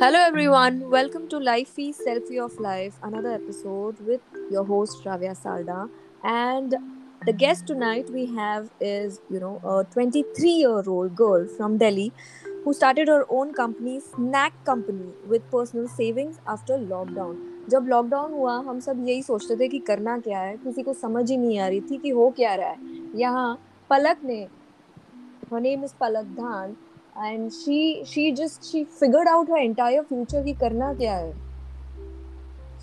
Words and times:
Hello, 0.00 0.18
everyone. 0.20 0.90
Welcome 0.90 1.28
to 1.30 1.38
Lifie 1.40 1.92
Selfie 1.92 2.38
of 2.38 2.60
Life, 2.60 2.98
another 3.02 3.32
episode 3.32 3.96
with 4.06 4.20
your 4.48 4.64
host 4.64 5.02
Ravya 5.04 5.32
Salda. 5.36 5.90
And 6.22 6.76
the 7.26 7.32
guest 7.32 7.66
tonight 7.66 8.08
we 8.08 8.26
have 8.26 8.70
is, 8.80 9.20
you 9.28 9.40
know, 9.40 9.60
a 9.64 9.82
23 9.92 10.50
year 10.50 10.84
old 10.86 11.16
girl 11.16 11.48
from 11.48 11.78
Delhi 11.78 12.12
who 12.62 12.72
started 12.72 13.08
her 13.08 13.26
own 13.28 13.52
company, 13.52 13.98
Snack 13.98 14.64
Company, 14.64 15.10
with 15.26 15.50
personal 15.50 15.88
savings 15.88 16.38
after 16.46 16.78
lockdown. 16.78 17.34
जब 17.70 17.88
lockdown 17.88 18.32
हुआ 18.32 18.52
हम 18.68 18.78
सब 18.80 19.04
यही 19.08 19.22
सोचते 19.22 19.56
थे 19.60 19.68
कि 19.68 19.78
करना 19.88 20.18
क्या 20.18 20.40
है 20.40 20.56
किसी 20.56 20.82
को 20.82 20.92
समझ 21.02 21.30
ही 21.30 21.36
नहीं 21.36 21.58
आ 21.58 21.66
रही 21.68 21.80
थी 21.90 21.98
कि 22.04 22.10
हो 22.20 22.30
क्या 22.36 22.54
रहा 22.54 22.68
है 22.68 22.78
यहाँ 23.20 23.58
पलक 23.90 24.24
ने 24.24 24.46
her 25.50 25.60
name 25.60 25.84
is 25.84 25.94
Palak 26.00 26.34
Dhand, 26.36 26.76
and 27.26 27.52
she 27.52 28.04
she 28.04 28.32
just 28.32 28.64
she 28.70 28.84
figured 28.84 29.26
out 29.26 29.48
her 29.48 29.60
entire 29.60 30.02
future 30.10 30.42
कि 30.44 30.52
करना 30.60 30.92
क्या 30.94 31.14
है 31.16 31.32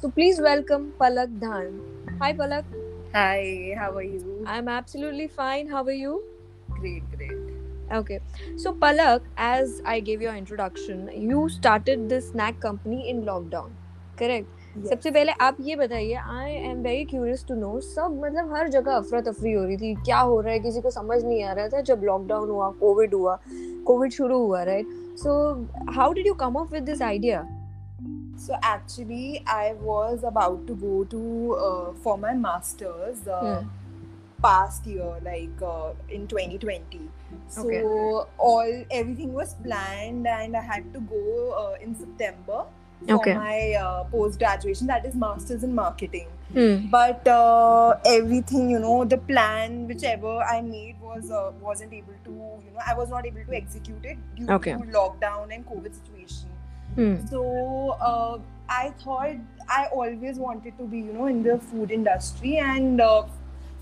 so 0.01 0.09
please 0.17 0.41
welcome 0.45 0.87
Palak 1.01 1.37
Dhan 1.43 1.77
hi 2.23 2.33
Palak 2.33 2.73
Hi, 3.13 3.73
how 3.79 3.91
are 3.95 4.03
you? 4.03 4.43
I'm 4.45 4.67
absolutely 4.67 5.27
fine 5.27 5.69
how 5.69 5.83
are 5.83 5.99
you 5.99 6.15
Great, 6.79 7.03
great. 7.17 7.53
okay 7.99 8.19
so 8.57 8.73
Palak 8.73 9.21
as 9.37 9.81
I 9.85 9.99
gave 10.01 10.21
your 10.21 10.35
introduction 10.35 11.07
you 11.29 11.47
started 11.49 12.09
this 12.09 12.29
snack 12.31 12.59
company 12.59 13.09
in 13.09 13.23
lockdown 13.31 13.71
correct 14.17 14.51
Yes. 14.75 14.89
सबसे 14.89 15.11
पहले 15.11 15.31
आप 15.41 15.57
ये 15.61 15.75
बताइए 15.75 16.13
I 16.13 16.53
am 16.69 16.81
very 16.83 17.03
curious 17.09 17.45
to 17.49 17.55
know 17.55 17.79
सब 17.81 18.17
मतलब 18.23 18.53
हर 18.55 18.69
जगह 18.69 18.91
अफरा 18.95 19.19
तफरी 19.27 19.51
हो 19.53 19.63
रही 19.63 19.77
थी 19.77 19.93
क्या 20.05 20.17
हो 20.19 20.39
रहा 20.39 20.53
है 20.53 20.59
किसी 20.59 20.81
को 20.81 20.89
समझ 20.91 21.23
नहीं 21.23 21.43
आ 21.43 21.53
रहा 21.53 21.67
था 21.73 21.81
जब 21.89 22.01
लॉकडाउन 22.03 22.49
हुआ 22.49 22.69
कोविड 22.79 23.13
हुआ 23.13 23.37
कोविड 23.86 24.12
शुरू 24.12 24.38
हुआ 24.44 24.62
right 24.64 24.86
so 25.22 25.32
how 25.94 26.12
did 26.12 26.26
you 26.26 26.34
come 26.44 26.54
up 26.60 26.72
with 26.72 26.82
this 26.92 27.02
idea 27.12 27.46
So 28.42 28.56
actually, 28.66 29.42
I 29.54 29.74
was 29.86 30.22
about 30.28 30.60
to 30.68 30.74
go 30.82 30.92
to 31.14 31.18
uh, 31.64 31.92
for 32.04 32.12
my 32.20 32.30
masters 32.44 33.26
uh, 33.38 33.40
Hmm. 33.40 33.66
past 34.44 34.86
year, 34.86 35.08
like 35.26 35.64
uh, 35.70 35.92
in 36.08 36.26
2020. 36.26 37.00
So 37.48 37.64
Okay. 37.64 37.82
all 38.38 38.72
everything 39.00 39.34
was 39.40 39.52
planned, 39.66 40.26
and 40.36 40.56
I 40.56 40.62
had 40.70 40.88
to 40.94 41.00
go 41.12 41.24
uh, 41.64 41.74
in 41.88 41.94
September 42.04 42.62
for 43.07 43.15
Okay. 43.15 43.33
my 43.33 43.73
uh, 43.73 44.03
post 44.05 44.39
graduation, 44.39 44.87
that 44.87 45.05
is 45.05 45.15
masters 45.15 45.63
in 45.63 45.75
marketing. 45.75 46.27
Hmm. 46.53 46.87
But 46.89 47.27
uh, 47.27 47.97
everything, 48.05 48.69
you 48.69 48.79
know, 48.79 49.03
the 49.03 49.17
plan 49.17 49.87
whichever 49.87 50.37
I 50.37 50.61
made 50.61 50.95
was 51.01 51.31
uh, 51.31 51.51
wasn't 51.59 51.93
able 51.93 52.13
to, 52.23 52.31
you 52.31 52.71
know, 52.73 52.79
I 52.85 52.93
was 52.93 53.09
not 53.09 53.25
able 53.25 53.43
to 53.45 53.55
execute 53.55 54.05
it 54.05 54.17
due 54.35 54.49
Okay. 54.49 54.73
to 54.73 54.79
lockdown 54.79 55.53
and 55.53 55.65
COVID 55.67 55.93
situation. 55.93 56.49
Hmm. 56.95 57.25
So 57.27 57.97
uh, 57.99 58.37
I 58.69 58.91
thought 59.03 59.35
I 59.67 59.87
always 59.91 60.37
wanted 60.37 60.77
to 60.77 60.83
be, 60.85 60.99
you 60.99 61.13
know, 61.13 61.25
in 61.25 61.43
the 61.43 61.57
food 61.57 61.91
industry, 61.91 62.57
and 62.57 63.01
uh, 63.01 63.23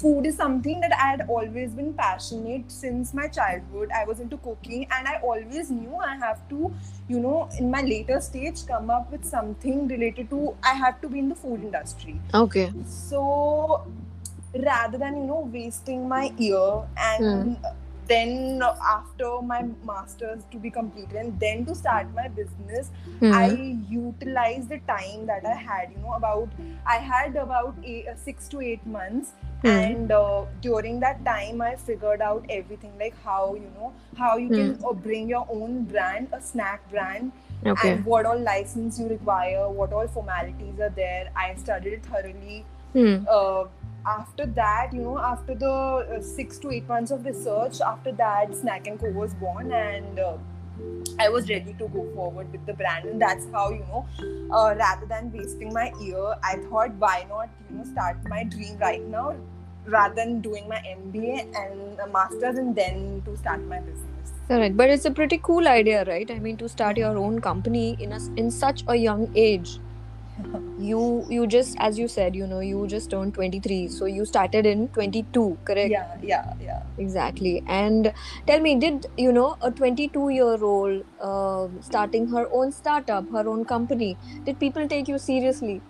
food 0.04 0.26
is 0.26 0.36
something 0.36 0.82
that 0.82 0.94
I 1.00 1.10
had 1.12 1.22
always 1.30 1.72
been 1.80 1.94
passionate 1.94 2.72
since 2.78 3.14
my 3.14 3.28
childhood. 3.40 3.90
I 3.96 4.04
was 4.06 4.20
into 4.20 4.38
cooking, 4.38 4.86
and 4.92 5.08
I 5.08 5.20
always 5.32 5.72
knew 5.72 5.96
I 5.96 6.16
have 6.24 6.48
to, 6.50 6.72
you 7.08 7.20
know, 7.26 7.50
in 7.58 7.72
my 7.72 7.82
later 7.82 8.20
stage, 8.30 8.66
come 8.68 8.90
up 8.90 9.12
with 9.12 9.26
something 9.26 9.88
related 9.88 10.30
to. 10.32 10.56
I 10.64 10.74
have 10.86 11.00
to 11.02 11.10
be 11.16 11.20
in 11.20 11.30
the 11.30 11.36
food 11.36 11.62
industry. 11.62 12.20
Okay. 12.34 12.72
So 12.86 13.88
rather 14.66 14.98
than 14.98 15.18
you 15.18 15.24
know 15.24 15.50
wasting 15.52 16.08
my 16.08 16.32
year 16.38 16.84
and 16.96 17.58
hmm. 17.58 17.68
Then 18.08 18.62
after 18.92 19.30
my 19.42 19.64
masters 19.86 20.44
to 20.52 20.58
be 20.58 20.70
completed 20.70 21.16
and 21.16 21.40
then 21.40 21.66
to 21.66 21.76
start 21.76 22.08
my 22.20 22.28
business 22.40 22.92
Hmm. 23.20 23.34
i 23.40 23.48
utilized 23.90 24.70
the 24.70 24.80
time 24.90 25.26
that 25.32 25.46
i 25.46 25.56
had 25.68 25.92
you 25.96 26.00
know 26.06 26.14
about 26.14 26.50
i 26.86 26.98
had 26.98 27.36
about 27.36 27.76
eight, 27.84 28.08
uh, 28.08 28.16
six 28.26 28.48
to 28.50 28.62
eight 28.62 28.86
months 28.86 29.32
Hmm. 29.64 29.70
and 29.72 30.12
uh, 30.12 30.42
during 30.64 31.00
that 31.02 31.20
time 31.26 31.62
i 31.68 31.76
figured 31.84 32.22
out 32.30 32.46
everything 32.56 32.92
like 33.04 33.14
how 33.28 33.56
you 33.56 33.70
know 33.78 33.92
how 34.18 34.32
you 34.38 34.50
can 34.50 34.74
uh, 34.90 34.92
bring 35.06 35.30
your 35.30 35.46
own 35.58 35.78
brand 35.94 36.28
a 36.34 36.42
snack 36.42 36.90
brand 36.96 37.32
Okay. 37.66 37.92
and 37.92 38.06
what 38.06 38.26
all 38.26 38.42
license 38.48 39.00
you 39.00 39.08
require 39.08 39.70
what 39.70 39.94
all 39.94 40.08
formalities 40.16 40.82
are 40.88 40.90
there 40.98 41.30
i 41.44 41.48
studied 41.64 42.04
thoroughly 42.12 42.66
Hmm. 42.98 43.16
uh, 43.36 43.64
after 44.06 44.46
that, 44.46 44.90
you 44.94 45.02
know, 45.02 45.18
after 45.18 45.56
the 45.56 45.70
uh, 45.70 46.22
six 46.22 46.58
to 46.60 46.72
eight 46.72 46.88
months 46.88 47.12
of 47.12 47.26
research, 47.26 47.82
after 47.82 48.12
that, 48.14 48.56
Snack 48.56 48.88
and 48.88 49.00
Co 49.00 49.10
was 49.12 49.34
born, 49.36 49.72
and 49.72 50.20
uh, 50.20 50.38
I 51.20 51.30
was 51.30 51.50
ready 51.50 51.74
to 51.74 51.88
go 51.88 52.10
forward 52.14 52.52
with 52.52 52.66
the 52.66 52.74
brand, 52.74 53.06
and 53.06 53.22
that's 53.22 53.46
how 53.52 53.70
you 53.70 53.86
know, 53.88 54.06
uh, 54.52 54.76
rather 54.76 55.06
than 55.06 55.32
wasting 55.32 55.74
my 55.74 55.94
year, 56.02 56.36
I 56.44 56.58
thought, 56.70 56.92
why 56.96 57.26
not, 57.30 57.50
you 57.70 57.78
know, 57.78 57.84
start 57.86 58.18
my 58.28 58.44
dream 58.44 58.78
right 58.78 59.06
now, 59.08 59.36
rather 59.86 60.16
than 60.16 60.42
doing 60.42 60.68
my 60.68 60.78
MBA 60.78 61.56
and 61.56 62.00
a 62.00 62.08
master's, 62.08 62.58
and 62.58 62.76
then 62.76 63.22
to 63.26 63.38
start 63.38 63.62
my 63.68 63.80
business. 63.80 64.34
Correct. 64.48 64.76
But 64.76 64.90
it's 64.90 65.06
a 65.06 65.12
pretty 65.12 65.40
cool 65.42 65.68
idea, 65.68 66.04
right? 66.06 66.30
I 66.30 66.40
mean, 66.40 66.58
to 66.58 66.68
start 66.68 66.98
your 66.98 67.18
own 67.18 67.40
company 67.40 67.96
in 68.00 68.12
a 68.12 68.20
in 68.36 68.52
such 68.52 68.84
a 68.88 68.96
young 68.96 69.32
age. 69.36 69.80
You 70.80 71.26
you 71.30 71.46
just 71.48 71.78
as 71.80 71.98
you 72.00 72.08
said, 72.08 72.36
you 72.36 72.48
know, 72.48 72.60
you 72.60 72.88
just 72.88 73.12
turned 73.12 73.34
23, 73.36 73.88
so 73.88 74.06
you 74.06 74.26
started 74.26 74.66
in 74.66 74.88
22, 74.90 75.58
correct? 75.64 75.92
Yeah, 75.92 76.18
yeah, 76.22 76.54
yeah. 76.60 76.84
Exactly. 76.98 77.64
And 77.68 78.12
tell 78.48 78.60
me, 78.60 78.76
did 78.76 79.06
you 79.18 79.32
know 79.32 79.56
a 79.62 79.72
22 79.72 80.30
year 80.30 80.64
old 80.64 81.06
uh, 81.22 81.68
starting 81.82 82.28
her 82.28 82.48
own 82.52 82.72
startup, 82.72 83.30
her 83.32 83.48
own 83.48 83.66
company, 83.66 84.18
did 84.44 84.60
people 84.60 84.88
take 84.88 85.08
you 85.08 85.18
seriously? 85.18 85.82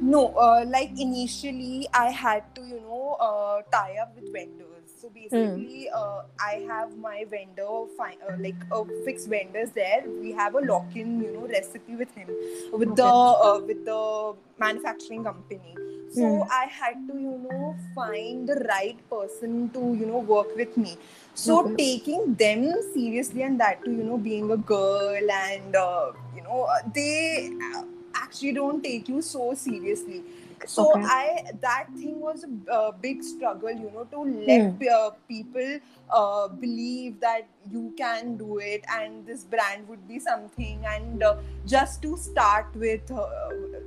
No, 0.00 0.34
uh, 0.34 0.64
like 0.66 0.90
initially, 0.98 1.88
I 1.94 2.10
had 2.10 2.54
to, 2.56 2.62
you 2.62 2.80
know, 2.80 3.16
uh, 3.20 3.62
tie 3.70 3.98
up 4.02 4.16
with 4.16 4.32
vendors. 4.32 4.71
So 5.02 5.08
basically, 5.10 5.90
uh, 5.90 6.22
I 6.38 6.62
have 6.68 6.96
my 6.96 7.24
vendor, 7.28 7.86
fi- 7.98 8.18
uh, 8.24 8.36
like 8.38 8.54
uh, 8.70 8.84
fixed 9.04 9.28
vendors 9.28 9.70
there. 9.72 10.04
We 10.20 10.30
have 10.30 10.54
a 10.54 10.60
lock-in, 10.60 11.20
you 11.20 11.32
know, 11.32 11.48
recipe 11.48 11.96
with 11.96 12.14
him, 12.14 12.28
with 12.72 12.94
the 12.94 13.04
uh, 13.08 13.58
with 13.66 13.84
the 13.84 14.34
manufacturing 14.60 15.24
company. 15.24 15.74
So 16.18 16.28
Hmm. 16.28 16.52
I 16.60 16.66
had 16.78 17.00
to, 17.08 17.18
you 17.18 17.34
know, 17.46 17.74
find 17.96 18.48
the 18.48 18.58
right 18.68 19.02
person 19.10 19.70
to, 19.70 19.80
you 20.02 20.06
know, 20.12 20.18
work 20.18 20.54
with 20.54 20.76
me. 20.76 20.96
So 21.34 21.58
Okay. 21.62 21.74
taking 21.82 22.34
them 22.44 22.64
seriously 22.94 23.42
and 23.42 23.58
that 23.58 23.84
too, 23.84 23.90
you 23.90 24.04
know, 24.04 24.18
being 24.18 24.52
a 24.52 24.56
girl 24.56 25.30
and 25.40 25.74
uh, 25.74 26.12
you 26.36 26.42
know, 26.42 26.68
they 26.94 27.50
uh, 27.74 27.82
actually 28.14 28.52
don't 28.52 28.84
take 28.84 29.08
you 29.08 29.20
so 29.22 29.52
seriously 29.54 30.22
so 30.66 30.84
Okay. 30.90 31.02
i 31.04 31.42
that 31.60 31.86
thing 31.98 32.20
was 32.20 32.44
a 32.44 32.72
uh, 32.78 32.90
big 33.04 33.22
struggle 33.22 33.70
you 33.70 33.90
know 33.94 34.04
to 34.12 34.20
let 34.48 34.88
uh, 34.96 35.10
people 35.28 35.78
uh, 36.10 36.48
believe 36.48 37.18
that 37.20 37.48
you 37.70 37.92
can 37.96 38.36
do 38.36 38.58
it 38.58 38.84
and 38.98 39.26
this 39.26 39.44
brand 39.44 39.88
would 39.88 40.06
be 40.08 40.18
something 40.18 40.84
and 40.94 41.22
uh, 41.22 41.34
just 41.66 42.02
to 42.02 42.16
start 42.16 42.66
with 42.74 43.10
uh, 43.10 43.26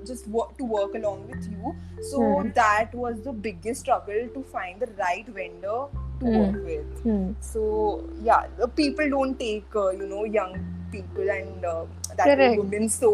just 0.05 0.27
work 0.27 0.57
to 0.57 0.65
work 0.65 0.93
along 0.95 1.27
with 1.27 1.47
you 1.51 1.75
so 2.11 2.21
Hmm. 2.43 2.49
that 2.55 2.93
was 2.93 3.21
the 3.23 3.33
biggest 3.33 3.81
struggle 3.81 4.27
to 4.33 4.43
find 4.55 4.79
the 4.79 4.91
right 5.03 5.27
vendor 5.39 5.79
to 6.19 6.25
Hmm. 6.25 6.37
work 6.39 6.63
with 6.69 7.03
Hmm. 7.03 7.31
so 7.51 7.63
yeah 8.21 8.47
the 8.57 8.67
people 8.67 9.09
don't 9.09 9.39
take 9.39 9.75
uh, 9.75 9.89
you 9.91 10.07
know 10.13 10.23
young 10.25 10.55
people 10.91 11.29
and 11.37 11.65
uh, 11.65 11.85
that 12.17 12.27
Correct. 12.29 12.57
women 12.59 12.89
so 12.89 13.11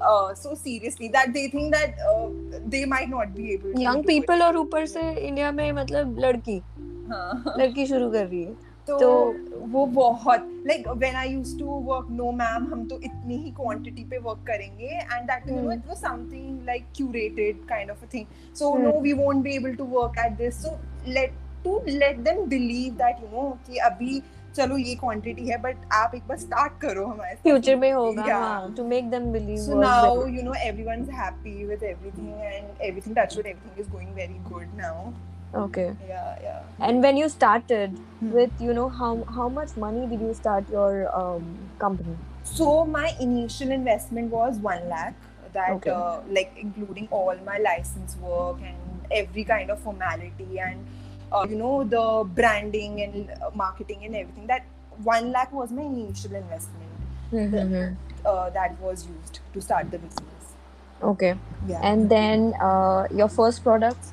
uh, 0.00 0.34
so 0.34 0.54
seriously 0.64 1.08
that 1.16 1.32
they 1.38 1.46
think 1.48 1.74
that 1.74 2.04
uh, 2.10 2.26
they 2.74 2.84
might 2.94 3.10
not 3.10 3.34
be 3.38 3.48
able 3.54 3.72
to 3.72 3.82
young 3.82 4.02
do 4.02 4.06
people 4.08 4.42
और 4.42 4.56
ऊपर 4.56 4.86
से 4.86 5.08
India 5.14 5.52
में 5.52 5.70
मतलब 5.72 6.18
लड़की 6.26 6.56
it. 6.58 7.10
हाँ. 7.10 7.54
लड़की 7.58 7.86
शुरू 7.86 8.10
कर 8.10 8.26
रही 8.26 8.42
है 8.44 8.72
तो 8.88 8.98
तो- 9.00 9.60
वो 9.72 9.84
बहुत 9.96 10.48
like 10.66 10.88
when 10.88 11.14
I 11.16 11.28
used 11.28 11.58
to 11.58 11.66
work 11.84 12.08
no 12.12 12.30
ma'am 12.32 12.66
हम 12.72 12.84
तो 12.88 12.98
इतनी 13.04 13.36
ही 13.36 13.50
क्वांटिटी 13.56 14.04
पे 14.10 14.18
वर्क 14.26 14.42
करेंगे 14.46 14.86
and 14.86 15.24
that 15.30 15.48
you 15.48 15.60
know. 15.60 15.70
It 15.72 15.86
was 15.88 15.96
something 15.98 16.66
like 16.66 16.84
curated 16.96 17.64
kind 17.68 17.90
of 17.90 18.04
a 18.04 18.08
thing 18.14 18.26
so. 18.58 18.74
No 18.78 19.00
we 19.00 19.12
won't 19.22 19.42
be 19.44 19.54
able 19.56 19.74
to 19.76 19.84
work 19.92 20.18
at 20.24 20.36
this 20.38 20.62
so 20.62 20.76
let 21.08 21.32
to 21.64 21.80
let 21.88 22.18
them 22.26 22.42
believe 22.48 22.92
that 22.94 23.22
you 23.22 23.28
know 23.32 23.48
कि 23.66 23.76
अभी 23.88 24.20
चलो 24.56 24.76
ये 24.78 24.94
quantity 24.94 25.48
है 25.48 25.56
but 25.62 25.76
आप 25.92 26.14
एक 26.14 26.26
बार 26.28 26.38
start 26.38 26.80
करो 26.80 27.06
हमारे 27.06 27.34
future 27.42 27.76
में 27.76 27.92
होगा 27.92 28.40
to 28.76 28.84
make 28.88 29.10
them 29.10 29.32
believe 29.32 29.56
so 29.60 29.80
now 29.80 30.26
you 30.26 30.42
know 30.42 30.54
everyone 30.56 31.02
is 31.02 31.10
happy 31.12 31.64
with 31.64 31.82
everything 31.84 32.42
and 32.42 32.82
everything 32.82 33.16
touch 33.16 33.36
with 33.36 33.46
everything 33.46 33.80
is 33.80 33.90
going 33.92 34.14
very 34.14 34.38
good 34.50 34.76
now 34.76 35.12
okay 35.54 35.82
yeah 36.10 36.22
yeah 36.44 36.62
and 36.82 37.00
when 37.00 37.18
you 37.18 37.28
started 37.28 37.98
with 38.34 38.62
you 38.62 38.72
know 38.74 38.86
how 39.00 39.22
how 39.30 39.48
much 39.50 39.74
money 39.78 40.06
did 40.06 40.22
you 40.22 40.32
start 40.34 40.72
your 40.72 41.04
company 41.80 42.16
so 42.46 42.84
my 42.88 43.16
initial 43.20 43.72
investment 43.72 44.32
was 44.32 44.60
1 44.62 44.88
lakh 44.88 45.30
that 45.56 45.88
like 45.88 46.54
including 46.58 47.12
all 47.12 47.40
my 47.46 47.58
licence 47.58 48.16
work 48.22 48.62
and 48.64 49.12
every 49.12 49.44
kind 49.44 49.70
of 49.70 49.84
formality 49.84 50.56
and 50.58 50.86
uh, 51.32 51.46
you 51.48 51.56
know 51.56 51.84
the 51.84 52.28
branding 52.34 53.00
and 53.02 53.30
uh, 53.30 53.50
marketing 53.54 54.04
and 54.04 54.16
everything. 54.16 54.46
That 54.46 54.64
one 55.02 55.32
lakh 55.32 55.52
was 55.52 55.70
my 55.70 55.82
initial 55.82 56.34
investment. 56.34 56.90
uh, 58.24 58.50
that 58.50 58.78
was 58.80 59.06
used 59.06 59.40
to 59.52 59.60
start 59.60 59.90
the 59.90 59.98
business. 59.98 60.54
Okay. 61.02 61.34
Yeah. 61.68 61.80
And 61.82 62.08
then 62.10 62.54
uh, 62.60 63.08
your 63.12 63.28
first 63.28 63.62
products? 63.62 64.12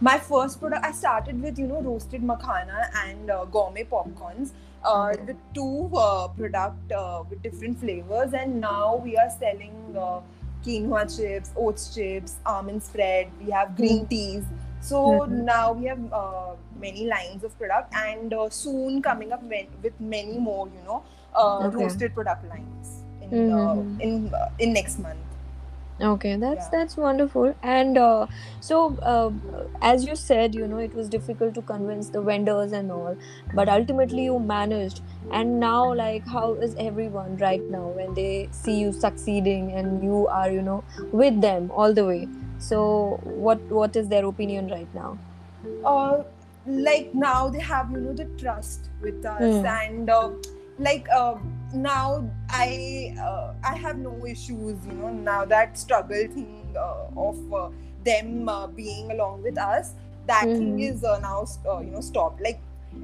my 0.00 0.18
first 0.18 0.60
product, 0.60 0.84
I 0.84 0.92
started 0.92 1.42
with 1.42 1.58
you 1.58 1.66
know 1.66 1.80
roasted 1.80 2.22
makhana 2.22 2.88
and 3.06 3.30
uh, 3.30 3.44
gourmet 3.46 3.84
popcorns. 3.84 4.50
Uh, 4.84 5.12
Okay. 5.14 5.24
the 5.28 5.36
two 5.54 5.90
uh, 5.96 6.28
product 6.28 6.92
uh, 6.92 7.22
with 7.28 7.42
different 7.42 7.78
flavors, 7.80 8.34
and 8.34 8.60
now 8.60 8.96
we 9.04 9.16
are 9.16 9.30
selling 9.38 9.96
uh, 9.98 10.20
quinoa 10.66 11.04
chips, 11.16 11.52
oats 11.56 11.94
chips, 11.94 12.36
almond 12.44 12.82
spread. 12.82 13.30
We 13.42 13.50
have 13.52 13.74
green 13.76 14.06
teas. 14.06 14.44
So 14.84 15.24
Mhm. 15.26 15.44
now 15.48 15.72
we 15.72 15.86
have 15.90 16.00
uh, 16.12 16.54
many 16.78 17.06
lines 17.10 17.44
of 17.44 17.56
product, 17.58 17.94
and 17.96 18.32
uh, 18.34 18.48
soon 18.50 19.00
coming 19.02 19.32
up 19.32 19.42
with 19.42 19.94
many 19.98 20.38
more, 20.38 20.68
you 20.68 20.82
know, 20.84 21.02
uh, 21.34 21.68
Okay. 21.68 21.76
roasted 21.78 22.14
product 22.14 22.44
lines 22.50 23.00
in 23.22 23.32
uh, 23.50 23.80
Mhm. 23.80 24.00
in 24.00 24.12
uh, 24.34 24.48
in 24.58 24.74
next 24.74 24.98
month. 24.98 25.33
Okay, 26.00 26.36
that's 26.36 26.64
Yeah. 26.66 26.70
that's 26.72 26.96
wonderful. 26.96 27.54
And 27.62 27.96
uh, 27.96 28.26
so, 28.60 28.78
uh, 29.12 29.30
as 29.80 30.04
you 30.04 30.16
said, 30.16 30.54
you 30.54 30.66
know, 30.66 30.78
it 30.78 30.94
was 30.94 31.08
difficult 31.08 31.54
to 31.54 31.62
convince 31.62 32.10
the 32.10 32.20
vendors 32.30 32.72
and 32.72 32.90
all, 32.90 33.16
but 33.52 33.68
ultimately 33.68 34.24
you 34.24 34.38
managed. 34.40 35.02
And 35.30 35.60
now, 35.60 35.94
like, 35.94 36.26
how 36.26 36.54
is 36.56 36.74
everyone 36.78 37.36
right 37.36 37.62
now 37.76 37.88
when 38.00 38.14
they 38.14 38.48
see 38.52 38.78
you 38.80 38.92
succeeding 38.92 39.70
and 39.72 40.02
you 40.02 40.26
are, 40.28 40.50
you 40.50 40.62
know, 40.62 40.84
with 41.12 41.40
them 41.40 41.70
all 41.70 41.94
the 41.94 42.04
way? 42.04 42.28
So, 42.58 42.82
what 43.22 43.62
what 43.70 43.94
is 43.96 44.08
their 44.08 44.24
opinion 44.34 44.68
right 44.78 44.92
now? 45.02 45.18
uh, 45.84 46.22
like 46.66 47.10
now 47.14 47.48
they 47.48 47.60
have 47.60 47.90
you 47.90 47.98
know 47.98 48.12
the 48.14 48.24
trust 48.42 48.90
with 49.00 49.24
us 49.24 49.60
Hmm. 49.60 49.66
and 49.72 50.10
uh, 50.10 50.30
like 50.78 51.06
uh, 51.14 51.34
now 51.73 52.23
i 52.49 53.13
uh, 53.21 53.53
i 53.63 53.75
have 53.75 53.97
no 53.97 54.13
issues 54.25 54.85
you 54.85 54.93
know 54.93 55.09
now 55.09 55.45
that 55.45 55.77
struggle 55.77 56.27
thing 56.33 56.75
uh, 56.77 57.27
of 57.27 57.53
uh, 57.53 57.69
them 58.03 58.49
uh, 58.49 58.67
being 58.67 59.11
along 59.11 59.41
with 59.43 59.57
us 59.57 59.91
that 60.27 60.45
thing 60.57 60.73
Mhm. 60.77 60.79
is 60.91 61.03
uh, 61.03 61.19
now 61.19 61.45
uh, 61.71 61.79
you 61.79 61.91
know 61.91 62.01
stopped 62.01 62.41
like 62.41 62.59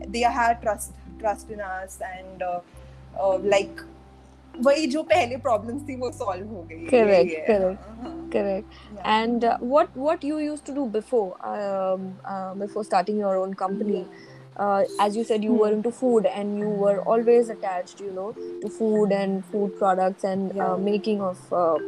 they 0.07 0.21
have 0.39 0.61
trust 0.61 0.93
trust 1.19 1.49
in 1.51 1.61
us 1.61 1.99
and 2.13 2.41
uh, 2.41 2.59
uh, 3.19 3.37
like 3.55 3.83
वही 4.65 4.85
जो 4.87 5.01
पहले 5.03 5.37
problems 5.45 5.87
थी 5.87 5.95
वो 5.99 6.09
solve 6.11 6.47
हो 6.47 6.61
गई 6.69 6.75
है, 6.75 6.89
Correct, 6.89 7.25
यही 7.25 7.35
है, 7.35 7.45
correct. 7.47 7.79
हाँ, 7.87 7.95
हाँ, 8.03 8.29
Correct. 8.35 8.75
yeah. 8.93 9.01
And 9.15 9.43
uh, 9.43 9.57
what 9.59 9.97
what 10.03 10.23
you 10.23 10.37
used 10.39 10.65
to 10.65 10.73
do 10.73 10.85
before 10.87 11.35
um, 11.45 12.05
uh, 14.56 14.82
before 14.82 14.96
starting 14.98 15.04
your 15.04 15.04
own 15.04 15.04
company? 15.04 15.04
uh, 15.04 15.04
as 15.04 15.16
you 15.16 15.24
said 15.24 15.42
you 15.44 15.54
were 15.54 15.70
Hmm. 15.70 15.72
into 15.72 15.90
food 15.92 16.26
and 16.26 16.56
you 16.58 16.68
were 16.68 17.00
always 17.02 17.48
attached 17.50 18.00
you 18.00 18.12
know 18.12 18.34
to 18.60 18.68
food 18.68 19.12
and 19.12 19.44
food 19.46 19.74
products 19.76 20.24
and 20.24 20.52
Yeah. 20.52 20.74
uh, 20.74 20.76
making 20.76 21.20
of 21.20 21.38
uh, 21.52 21.78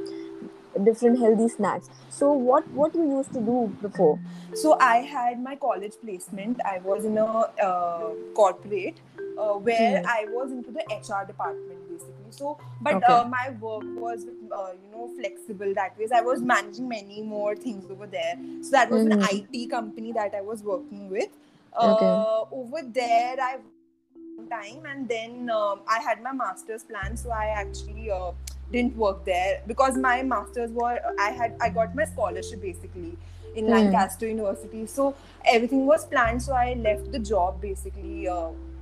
different 0.84 1.18
healthy 1.18 1.48
snacks 1.48 1.88
so 2.08 2.32
what 2.32 2.64
what 2.72 2.94
you 2.94 3.06
used 3.18 3.32
to 3.32 3.40
do 3.40 3.74
before 3.80 4.18
So 4.54 4.76
I 4.80 4.96
had 5.10 5.40
my 5.42 5.56
college 5.56 5.94
placement. 6.02 6.58
I 6.64 6.78
was 6.78 7.04
in 7.04 7.16
a 7.18 7.24
uh, 7.24 8.14
corporate 8.34 9.00
uh, 9.38 9.54
where 9.68 10.00
Hmm. 10.00 10.06
I 10.06 10.26
was 10.30 10.52
into 10.52 10.70
the 10.70 10.82
HR 10.96 11.24
department 11.26 11.80
basically. 11.88 12.30
So, 12.30 12.58
but 12.80 12.96
Okay. 12.96 13.12
uh, 13.12 13.24
my 13.24 13.50
work 13.60 13.84
was 13.96 14.26
uh, 14.28 14.72
you 14.82 14.90
know 14.92 15.08
flexible 15.16 15.72
that 15.74 15.96
way. 15.98 16.08
I 16.14 16.20
was 16.20 16.42
managing 16.42 16.88
many 16.88 17.22
more 17.22 17.54
things 17.56 17.90
over 17.90 18.06
there. 18.06 18.34
So 18.60 18.70
that 18.72 18.90
was 18.90 19.04
Mhm. 19.04 19.12
an 19.12 19.18
IT 19.30 19.66
company 19.66 20.12
that 20.12 20.34
I 20.34 20.42
was 20.42 20.62
working 20.62 21.08
with. 21.08 21.30
Uh, 21.76 21.88
Okay. 21.90 22.26
Over 22.52 22.82
there, 22.82 23.36
I 23.40 23.56
worked 23.56 24.50
time 24.50 24.84
and 24.86 25.08
then 25.08 25.50
um, 25.50 25.80
I 25.88 25.98
had 26.00 26.22
my 26.22 26.32
master's 26.32 26.84
plan. 26.84 27.16
So 27.16 27.30
I 27.30 27.46
actually 27.46 28.10
uh, 28.10 28.32
didn't 28.70 28.96
work 28.96 29.24
there 29.24 29.62
because 29.66 29.96
my 29.96 30.22
masters 30.22 30.70
were 30.70 30.98
I 31.18 31.30
had 31.30 31.54
I 31.60 31.68
got 31.70 31.94
my 31.94 32.04
scholarship 32.04 32.60
basically 32.62 33.16
in 33.54 33.66
Hmm. 33.66 33.70
Lancaster 33.70 34.26
University. 34.28 34.86
So 34.86 35.14
everything 35.44 35.86
was 35.86 36.04
planned. 36.06 36.42
So 36.42 36.52
I 36.52 36.74
left 36.74 37.12
the 37.12 37.18
job 37.18 37.60
basically 37.60 38.28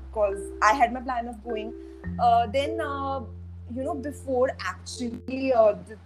because 0.08 0.40
I 0.62 0.72
had 0.72 0.92
my 0.92 1.00
plan 1.00 1.28
of 1.28 1.42
going. 1.44 1.72
Uh, 2.18 2.46
then 2.46 2.80
uh, 2.80 3.20
you 3.74 3.84
know 3.84 3.94
before 3.94 4.50
actually 4.60 5.52
uh, 5.52 5.74
the, 5.88 5.96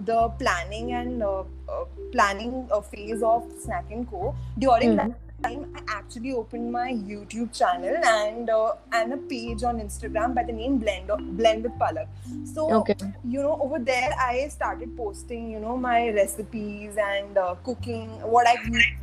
the 0.00 0.28
planning 0.38 0.92
and 0.92 1.22
uh, 1.22 1.40
uh, 1.68 1.84
planning 2.12 2.68
uh, 2.72 2.80
phase 2.80 3.22
of 3.22 3.44
Snack 3.58 3.86
and 3.90 4.08
Co. 4.10 4.34
During 4.58 4.96
Hmm. 4.96 4.96
that 4.96 5.12
time, 5.42 5.66
I 5.76 5.80
actually 5.98 6.32
opened 6.32 6.70
my 6.72 6.92
YouTube 6.92 7.52
channel 7.52 7.96
and 8.04 8.48
uh, 8.50 8.72
and 8.92 9.12
a 9.12 9.16
page 9.16 9.62
on 9.64 9.80
Instagram 9.80 10.34
by 10.34 10.44
the 10.44 10.52
name 10.52 10.78
Blend 10.78 11.10
Blend 11.36 11.64
with 11.64 11.72
Palak. 11.78 12.08
So 12.54 12.70
okay. 12.80 12.96
you 13.28 13.42
know 13.42 13.58
over 13.60 13.78
there 13.78 14.10
i 14.18 14.48
started 14.48 14.96
posting 14.96 15.50
you 15.50 15.60
know 15.60 15.76
my 15.76 16.10
recipes 16.10 16.96
and 16.96 17.36
uh, 17.38 17.54
cooking 17.64 18.08
what 18.36 18.46
i 18.46 18.56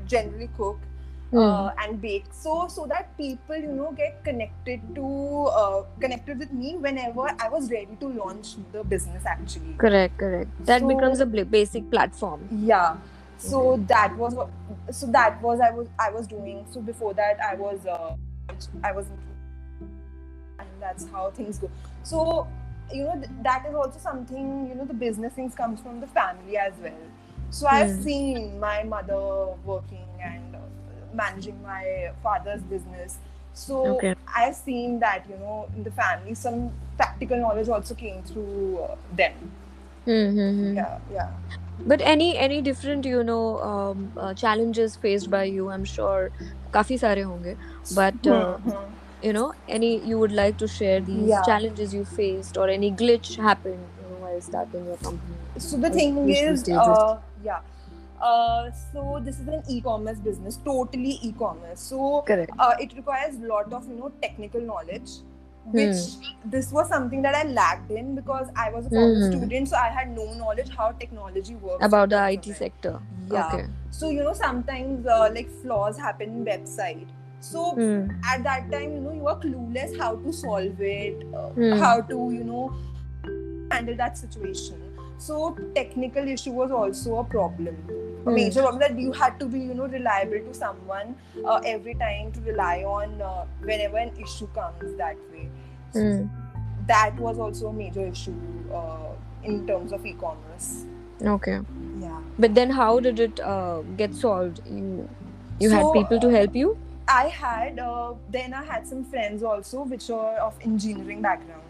generally 0.07 0.50
cook 0.57 0.77
Hmm. 1.31 1.38
uh, 1.38 1.69
and 1.77 2.01
bake. 2.01 2.25
So 2.31 2.65
so 2.68 2.88
that 2.92 3.15
people 3.15 3.56
you 3.56 3.68
know 3.80 3.92
get 3.97 4.24
connected 4.24 4.81
to 4.95 5.06
uh, 5.62 5.83
connected 6.01 6.39
with 6.39 6.51
me 6.51 6.71
whenever 6.85 7.27
i 7.39 7.50
was 7.56 7.69
ready 7.69 7.95
to 8.00 8.07
launch 8.07 8.56
the 8.71 8.83
business 8.83 9.27
actually. 9.27 9.75
Correct 9.77 10.18
correct. 10.18 10.50
That 10.65 10.81
So- 10.81 10.88
becomes 10.88 11.19
a 11.19 11.27
basic 11.27 11.89
platform. 11.92 12.47
Yeah 12.51 12.97
so 13.39 13.81
that 13.88 14.15
was 14.18 14.36
what 14.36 14.50
so 14.91 15.07
that 15.07 15.41
was 15.41 15.59
i 15.62 15.71
was 15.71 15.88
i 15.97 16.09
was 16.12 16.27
doing 16.27 16.65
so 16.69 16.81
before 16.81 17.13
that 17.13 17.39
i 17.39 17.56
was 17.56 17.86
uh, 17.86 18.13
i 18.83 18.91
was 18.91 19.06
and 20.59 20.68
that's 20.81 21.09
how 21.09 21.30
things 21.31 21.57
go 21.57 21.69
so 22.03 22.47
you 22.91 23.03
know 23.03 23.13
th- 23.13 23.30
that 23.44 23.65
is 23.69 23.74
also 23.75 23.97
something 24.00 24.68
you 24.68 24.75
know 24.75 24.86
the 24.86 24.94
business 24.94 25.33
things 25.33 25.56
comes 25.56 25.80
from 25.81 26.01
the 26.01 26.07
family 26.07 26.57
as 26.57 26.74
well 26.81 26.91
so 27.50 27.65
i've 27.68 27.89
Hmm. 27.89 28.01
seen 28.03 28.59
my 28.59 28.83
mother 28.83 29.47
working 29.63 30.06
and 30.21 30.56
uh, 30.56 30.59
managing 31.13 31.62
my 31.63 32.12
father's 32.21 32.62
business 32.63 33.19
so 33.53 33.85
Okay. 33.88 34.13
i've 34.35 34.56
seen 34.56 35.00
that 35.00 35.25
you 35.30 35.38
know 35.38 35.69
in 35.77 35.83
the 35.83 35.92
family 35.92 36.35
some 36.35 36.71
practical 36.97 37.38
knowledge 37.38 37.69
also 37.69 37.95
came 37.95 38.21
through 38.24 38.80
uh, 38.80 38.95
them 39.15 39.33
Hmm, 40.06 40.30
hmm, 40.31 40.51
hmm. 40.59 40.74
yeah 40.75 41.00
yeah 41.13 41.30
but 41.85 42.01
any 42.01 42.37
any 42.37 42.61
different 42.61 43.05
you 43.05 43.23
know 43.23 43.57
um, 43.59 44.11
uh, 44.17 44.33
challenges 44.33 44.95
faced 44.95 45.29
by 45.29 45.43
you 45.43 45.69
i'm 45.69 45.83
sure 45.85 46.29
काफ़ी 46.73 46.97
सारे 46.97 47.21
होंगे 47.27 47.55
but 47.99 48.27
uh, 48.27 48.57
Hmm, 48.61 48.61
hmm. 48.63 48.93
you 49.27 49.33
know 49.33 49.51
any 49.77 49.89
you 50.09 50.18
would 50.19 50.31
like 50.39 50.57
to 50.63 50.68
share 50.68 50.99
these 51.01 51.39
Yeah. 51.39 51.45
challenges 51.47 51.94
you 51.94 52.06
faced 52.06 52.57
or 52.57 52.68
any 52.75 52.92
glitch 53.01 53.31
happened 53.47 53.89
you 54.01 54.04
know 54.09 54.19
while 54.25 54.42
starting 54.42 54.85
your 54.92 54.97
company 55.07 55.39
so 55.57 55.77
the 55.85 55.92
thing 55.92 56.18
is 56.30 56.65
uh, 56.83 57.18
yeah 57.44 57.61
uh, 58.21 58.69
so 58.71 59.19
this 59.23 59.39
is 59.39 59.47
an 59.47 59.63
e-commerce 59.68 60.19
business 60.19 60.57
totally 60.57 61.18
e-commerce 61.30 61.81
so 61.81 62.25
correct 62.25 62.54
uh, 62.59 62.73
it 62.80 62.94
requires 62.95 63.35
a 63.35 63.47
lot 63.54 63.71
of 63.73 63.87
you 63.87 63.95
know 63.95 64.11
technical 64.21 64.61
knowledge 64.61 65.11
which 65.71 65.97
this 66.45 66.71
was 66.71 66.88
something 66.90 67.21
that 67.21 67.35
i 67.35 67.44
lacked 67.44 67.92
in 67.92 68.16
because 68.16 68.47
i 68.56 68.69
was 68.71 68.85
a 68.85 68.90
foreign 68.90 69.16
Hmm. 69.16 69.31
student 69.31 69.69
so 69.69 69.78
i 69.78 69.90
had 69.90 70.09
no 70.16 70.26
knowledge 70.33 70.69
how 70.78 70.92
technology 70.92 71.56
works 71.56 71.85
about 71.85 72.09
the 72.09 72.23
it 72.33 72.45
sector 72.45 72.99
Yeah. 73.31 73.49
okay 73.52 73.66
so 73.92 74.09
you 74.09 74.23
know 74.23 74.33
sometimes 74.33 75.06
uh, 75.06 75.30
like 75.33 75.49
flaws 75.61 75.97
happen 75.97 76.30
in 76.38 76.45
website 76.45 77.07
so 77.40 77.66
Hmm. 77.76 78.09
at 78.33 78.44
that 78.44 78.71
time 78.71 78.94
you 78.95 79.02
know 79.02 79.11
you 79.19 79.28
are 79.28 79.40
clueless 79.40 79.97
how 79.97 80.16
to 80.28 80.33
solve 80.33 80.81
it 80.81 81.23
uh, 81.42 81.49
Hmm. 81.59 81.73
how 81.83 82.02
to 82.14 82.19
you 82.38 82.44
know 82.44 82.64
handle 83.71 83.95
that 83.95 84.18
situation 84.18 84.81
so 85.18 85.56
technical 85.76 86.28
issue 86.28 86.52
was 86.52 86.71
also 86.71 87.18
a 87.19 87.23
problem 87.23 87.76
a 88.26 88.31
major 88.31 88.61
problem 88.61 88.80
that 88.81 88.97
you 88.99 89.11
had 89.11 89.40
to 89.40 89.47
be 89.47 89.59
you 89.59 89.73
know 89.73 89.88
reliable 89.88 90.40
to 90.47 90.54
someone 90.54 91.16
uh, 91.45 91.59
every 91.66 91.95
time 91.95 92.31
to 92.31 92.42
rely 92.42 92.83
on 92.83 93.21
uh, 93.21 93.45
whenever 93.61 93.97
an 93.97 94.11
issue 94.19 94.47
comes 94.47 94.94
that 94.97 95.18
way 95.31 95.49
so 95.92 96.09
Hmm. 96.09 96.28
that 96.88 97.16
was 97.19 97.40
also 97.40 97.68
a 97.68 97.73
major 97.73 98.06
issue 98.06 98.35
uh, 98.73 99.14
in 99.44 99.66
terms 99.66 99.92
of 99.94 100.06
e-commerce 100.06 100.85
okay 101.21 101.59
yeah 101.99 102.19
but 102.38 102.56
then 102.56 102.69
how 102.71 102.99
did 102.99 103.19
it 103.19 103.40
uh, 103.42 103.81
get 104.02 104.16
solved 104.16 104.61
you 104.66 105.09
you 105.59 105.69
had 105.69 105.92
people 105.92 106.19
to 106.19 106.30
uh, 106.30 106.35
help 106.38 106.56
you 106.56 106.78
I 107.07 107.26
had 107.28 107.80
uh, 107.80 108.14
then 108.30 108.54
I 108.54 108.64
had 108.64 108.88
some 108.88 109.04
friends 109.06 109.44
also 109.44 109.83
which 109.83 110.09
are 110.09 110.35
of 110.38 110.57
engineering 110.61 111.21
background. 111.21 111.64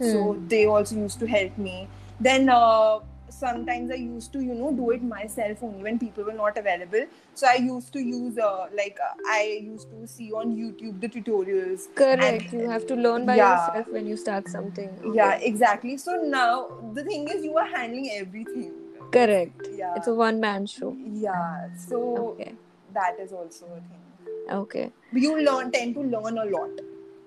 So 0.00 0.36
Hmm. 0.36 0.48
they 0.48 0.66
also 0.66 0.96
used 0.96 1.18
to 1.20 1.26
help 1.26 1.56
me. 1.58 1.88
Then 2.20 2.48
uh, 2.48 3.00
sometimes 3.28 3.90
I 3.90 3.94
used 3.94 4.32
to 4.32 4.40
you 4.40 4.54
know 4.54 4.72
do 4.72 4.90
it 4.90 5.02
myself 5.02 5.62
only 5.62 5.82
when 5.82 5.98
people 5.98 6.24
were 6.24 6.32
not 6.32 6.56
available. 6.58 7.06
So 7.34 7.46
I 7.46 7.54
used 7.56 7.92
to 7.94 8.00
use 8.00 8.38
uh, 8.38 8.66
like 8.76 8.98
uh, 9.04 9.14
I 9.28 9.60
used 9.62 9.90
to 9.90 10.06
see 10.06 10.32
on 10.32 10.56
YouTube 10.56 11.00
the 11.00 11.08
tutorials. 11.08 11.86
correct 11.94 12.52
And- 12.52 12.62
you 12.62 12.70
have 12.70 12.86
to 12.88 12.94
learn 12.94 13.26
by 13.26 13.36
Yeah. 13.36 13.52
yourself 13.52 13.88
when 13.98 14.06
you 14.06 14.16
start 14.16 14.48
something 14.48 14.90
okay. 15.04 15.14
Yeah, 15.16 15.34
exactly. 15.52 15.96
So 15.98 16.16
now 16.22 16.68
the 16.94 17.04
thing 17.04 17.28
is 17.28 17.44
you 17.44 17.56
are 17.58 17.66
handling 17.76 18.10
everything. 18.16 18.72
correct 19.14 19.66
Yeah. 19.78 19.94
it's 19.98 20.08
a 20.10 20.14
one 20.20 20.38
man 20.44 20.64
show 20.70 20.88
yeah. 21.24 21.68
So 21.82 21.98
okay 22.22 22.52
that 22.96 23.20
is 23.24 23.32
also 23.32 23.66
a 23.76 23.80
thing. 23.90 24.56
okay 24.60 24.90
You 25.12 25.32
learn 25.48 25.70
tend 25.76 25.94
to 25.98 26.02
learn 26.14 26.38
a 26.38 26.44
lot. 26.56 26.70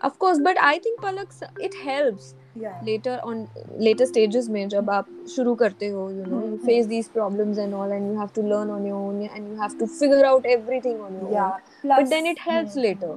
Of 0.08 0.18
course 0.24 0.40
but 0.50 0.60
i 0.68 0.78
think 0.86 1.02
palak 1.06 1.34
it 1.70 1.76
helps 1.86 2.28
yeah 2.66 2.78
later 2.90 3.16
on 3.32 3.42
later 3.88 4.06
stages 4.12 4.48
mein 4.56 4.70
jab 4.74 4.92
aap 4.98 5.10
shuru 5.34 5.56
karte 5.62 5.86
ho 5.98 6.04
you 6.20 6.26
know 6.30 6.42
you 6.46 6.54
Mhm. 6.54 6.66
face 6.70 6.88
these 6.94 7.10
problems 7.18 7.62
and 7.66 7.80
all 7.80 7.96
and 7.98 8.12
you 8.12 8.16
have 8.22 8.34
to 8.38 8.46
learn 8.54 8.72
on 8.78 8.86
your 8.92 9.00
own 9.10 9.20
and 9.38 9.52
you 9.54 9.58
have 9.66 9.76
to 9.84 9.90
figure 9.98 10.24
out 10.32 10.48
everything 10.56 11.02
on 11.08 11.20
your 11.22 11.32
yeah 11.38 11.50
own 11.50 11.68
plus, 11.84 11.98
but 12.02 12.10
then 12.16 12.32
it 12.34 12.44
helps 12.50 12.78
Hmm. 12.80 12.86
later 12.88 13.14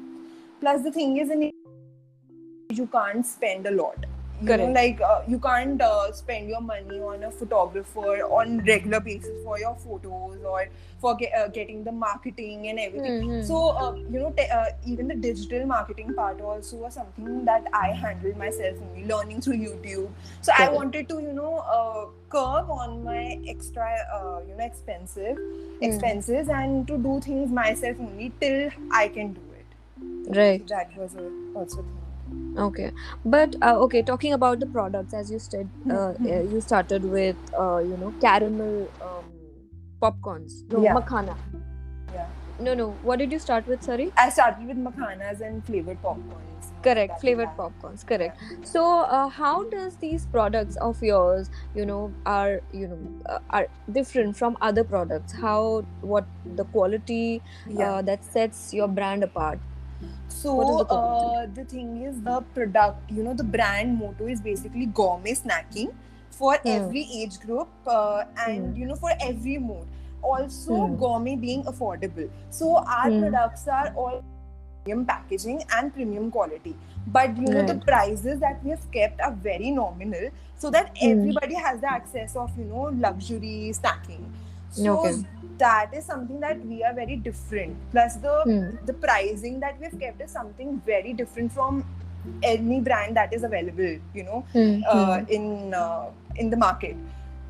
plus 0.64 0.82
the 0.88 0.94
thing 0.98 1.16
is 1.24 1.30
in 1.36 1.46
you 2.80 2.86
can't 2.98 3.26
spend 3.30 3.66
a 3.72 3.74
lot 3.78 4.04
you 4.42 4.48
know, 4.48 4.56
Correct. 4.56 4.74
like 4.74 5.00
uh, 5.00 5.22
you 5.28 5.38
can't 5.38 5.80
uh, 5.80 6.12
spend 6.12 6.48
your 6.48 6.60
money 6.60 6.98
on 7.00 7.22
a 7.24 7.30
photographer 7.30 8.14
on 8.38 8.58
regular 8.64 9.00
basis 9.00 9.42
for 9.44 9.58
your 9.58 9.74
photos 9.76 10.42
or 10.44 10.66
for 11.00 11.14
ge- 11.20 11.30
uh, 11.38 11.48
getting 11.48 11.84
the 11.84 11.92
marketing 11.92 12.66
and 12.68 12.78
everything. 12.86 13.28
Mhm. 13.28 13.44
so 13.46 13.60
uh, 13.84 13.92
you 14.14 14.18
know 14.24 14.30
te- 14.40 14.48
uh, 14.58 14.66
even 14.86 15.08
the 15.12 15.14
digital 15.26 15.66
marketing 15.66 16.12
part 16.18 16.40
also 16.40 16.76
was 16.82 16.94
something 17.00 17.44
that 17.50 17.64
i 17.80 17.86
handled 18.02 18.36
myself 18.42 18.82
only 18.88 19.04
learning 19.12 19.40
through 19.46 19.58
youtube. 19.62 20.10
So 20.48 20.52
i 20.58 20.68
wanted 20.76 21.08
to 21.14 21.20
you 21.28 21.32
know 21.38 21.54
uh, 21.78 22.04
curb 22.36 22.70
on 22.70 23.02
my 23.04 23.38
extra 23.54 23.88
uh, 24.18 24.40
you 24.48 24.56
know 24.56 24.64
expensive 24.64 25.38
expenses 25.90 26.48
and 26.48 26.86
to 26.92 26.98
do 27.08 27.20
things 27.20 27.50
myself 27.62 27.96
only 28.08 28.32
till 28.40 28.70
i 29.02 29.08
can 29.08 29.32
do 29.32 29.40
it. 29.40 30.38
Right. 30.38 30.66
That 30.68 30.96
was 30.96 31.14
a, 31.14 31.30
also 31.54 31.82
thing 31.82 32.01
okay. 32.58 32.90
But 33.24 33.56
uh, 33.62 33.76
okay 33.86 34.02
talking 34.02 34.32
about 34.32 34.60
the 34.60 34.66
products 34.66 35.14
as 35.14 35.30
you 35.30 35.38
said 35.38 35.70
uh, 35.90 35.94
Mhm. 35.94 36.30
uh, 36.36 36.42
you 36.54 36.60
started 36.60 37.04
with 37.04 37.36
uh, 37.58 37.78
you 37.78 37.96
know 37.96 38.12
caramel 38.20 38.76
um, 39.10 39.24
popcorns 40.02 40.62
no 40.68 40.82
Yeah. 40.84 40.94
makhana. 41.00 41.36
Yeah. 42.14 42.28
No 42.58 42.74
no 42.74 42.90
what 43.10 43.18
did 43.18 43.32
you 43.32 43.38
start 43.38 43.66
with 43.66 43.82
sorry? 43.82 44.12
I 44.16 44.28
started 44.30 44.66
with 44.66 44.76
makhanas 44.88 45.40
and 45.40 45.64
flavored 45.64 46.02
popcorns. 46.02 46.68
correct 46.86 47.20
flavored 47.20 47.48
that- 47.48 47.56
popcorns 47.58 48.04
correct. 48.06 48.42
So 48.70 48.82
uh, 49.18 49.28
how 49.28 49.54
does 49.70 49.96
these 50.04 50.26
products 50.36 50.76
of 50.88 51.02
yours 51.02 51.50
you 51.74 51.86
know 51.86 52.00
are 52.26 52.60
you 52.72 52.88
know 52.92 53.00
uh, 53.34 53.38
are 53.50 53.66
different 53.98 54.36
from 54.36 54.56
other 54.60 54.84
products? 54.84 55.32
How 55.46 55.86
what 56.00 56.26
the 56.62 56.64
quality 56.76 57.42
Yeah. 57.66 57.92
uh, 57.92 58.02
that 58.10 58.24
sets 58.24 58.64
your 58.80 58.88
brand 58.88 59.24
apart 59.30 59.60
so 60.28 60.64
the 60.64 60.94
uh, 60.94 61.46
the 61.54 61.64
thing 61.64 62.02
is 62.02 62.20
the 62.22 62.40
product, 62.54 63.10
you 63.10 63.22
know, 63.22 63.34
the 63.34 63.44
brand 63.44 63.98
motto 63.98 64.26
is 64.26 64.40
basically 64.40 64.86
gourmet 64.86 65.32
snacking 65.34 65.92
for 66.30 66.58
Hmm. 66.64 66.66
every 66.66 67.06
age 67.14 67.38
group 67.40 67.68
uh, 67.86 68.24
and 68.46 68.74
Hmm. 68.74 68.76
you 68.76 68.86
know 68.86 68.96
for 68.96 69.10
every 69.20 69.58
mood. 69.58 69.86
Also, 70.22 70.86
Hmm. 70.86 70.96
gourmet 70.96 71.36
being 71.36 71.64
affordable. 71.64 72.28
So 72.50 72.76
our 72.78 73.10
Hmm. 73.10 73.20
products 73.20 73.66
are 73.68 73.92
all 73.96 74.22
premium 74.84 75.06
packaging 75.06 75.62
and 75.76 75.92
premium 75.92 76.30
quality. 76.30 76.76
But 77.06 77.36
you 77.36 77.50
know 77.50 77.62
the 77.62 77.74
prices 77.74 78.40
that 78.40 78.62
we 78.64 78.70
have 78.70 78.90
kept 78.92 79.20
are 79.20 79.32
very 79.32 79.70
nominal, 79.70 80.30
so 80.56 80.70
that 80.70 80.92
Hmm. 81.00 81.00
everybody 81.00 81.54
has 81.54 81.80
the 81.80 81.90
access 81.90 82.36
of 82.36 82.56
you 82.58 82.64
know 82.64 82.90
luxury 83.06 83.72
snacking. 83.74 84.24
So 84.70 84.96
Okay. 84.96 85.24
That 85.64 85.94
is 86.00 86.04
something 86.12 86.40
that 86.44 86.64
we 86.66 86.82
are 86.90 86.92
very 86.98 87.16
different. 87.30 87.76
Plus 87.96 88.16
the 88.26 88.36
Hmm. 88.50 88.68
the 88.90 88.94
pricing 89.06 89.58
that 89.66 89.80
we've 89.84 89.98
kept 90.04 90.22
is 90.28 90.36
something 90.38 90.76
very 90.92 91.12
different 91.22 91.52
from 91.58 91.82
any 92.50 92.78
brand 92.90 93.16
that 93.22 93.34
is 93.40 93.44
available. 93.50 93.96
You 94.20 94.24
know, 94.30 94.44
Hmm. 94.54 94.80
uh, 94.94 95.18
in 95.40 95.74
uh, 95.82 96.06
in 96.44 96.50
the 96.56 96.62
market. 96.66 96.96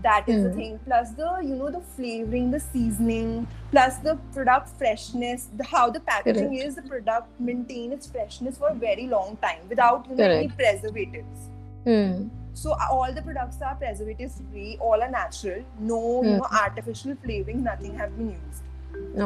That 0.04 0.28
is 0.34 0.38
the 0.44 0.48
Hmm. 0.50 0.56
thing. 0.60 0.78
Plus 0.86 1.10
the 1.18 1.26
you 1.48 1.56
know 1.58 1.68
the 1.74 1.80
flavoring, 1.96 2.46
the 2.54 2.60
seasoning, 2.62 3.34
plus 3.74 3.98
the 4.06 4.14
product 4.36 4.72
freshness, 4.80 5.44
the 5.60 5.66
how 5.74 5.82
the 5.96 6.00
packaging 6.08 6.54
is, 6.62 6.74
the 6.80 6.82
product 6.94 7.28
maintain 7.50 7.92
its 7.98 8.08
freshness 8.16 8.58
for 8.62 8.70
a 8.70 8.78
very 8.86 9.04
long 9.12 9.36
time 9.44 9.60
without 9.74 10.08
you 10.12 10.16
know 10.16 10.24
any 10.38 10.48
preservatives. 10.62 11.44
Hmm. 11.84 12.16
So 12.54 12.72
uh, 12.72 12.86
all 12.90 13.12
the 13.12 13.22
products 13.22 13.60
are 13.62 13.74
preservatives 13.74 14.40
free, 14.50 14.76
all 14.80 15.02
are 15.02 15.10
natural, 15.10 15.64
no 15.80 16.22
you 16.22 16.30
Hmm. 16.32 16.36
know 16.38 16.46
artificial 16.64 17.16
flavoring, 17.24 17.62
nothing 17.64 17.94
have 18.04 18.16
been 18.16 18.30
used. 18.32 18.68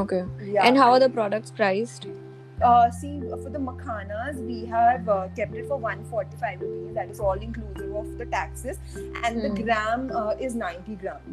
okay 0.01 0.19
Yeah. 0.53 0.67
and 0.69 0.79
how 0.79 0.93
are 0.93 1.01
the 1.01 1.09
products 1.19 1.51
priced 1.63 2.07
Uh, 2.67 2.91
see, 2.99 3.11
for 3.43 3.51
the 3.55 3.59
makhanas, 3.65 4.37
we 4.51 4.55
have 4.69 5.09
uh, 5.15 5.17
kept 5.39 5.55
it 5.63 5.67
for 5.71 5.77
145 5.81 6.63
rupees. 6.63 6.95
That 6.99 7.11
is 7.15 7.19
all 7.21 7.43
inclusive 7.47 7.91
of 8.03 8.07
the 8.21 8.27
taxes, 8.35 8.79
and 9.25 9.43
the 9.47 9.51
Hmm. 9.51 9.59
gram 9.67 10.07
uh, 10.21 10.47
is 10.47 10.55
90 10.63 10.95
gram. 11.03 11.27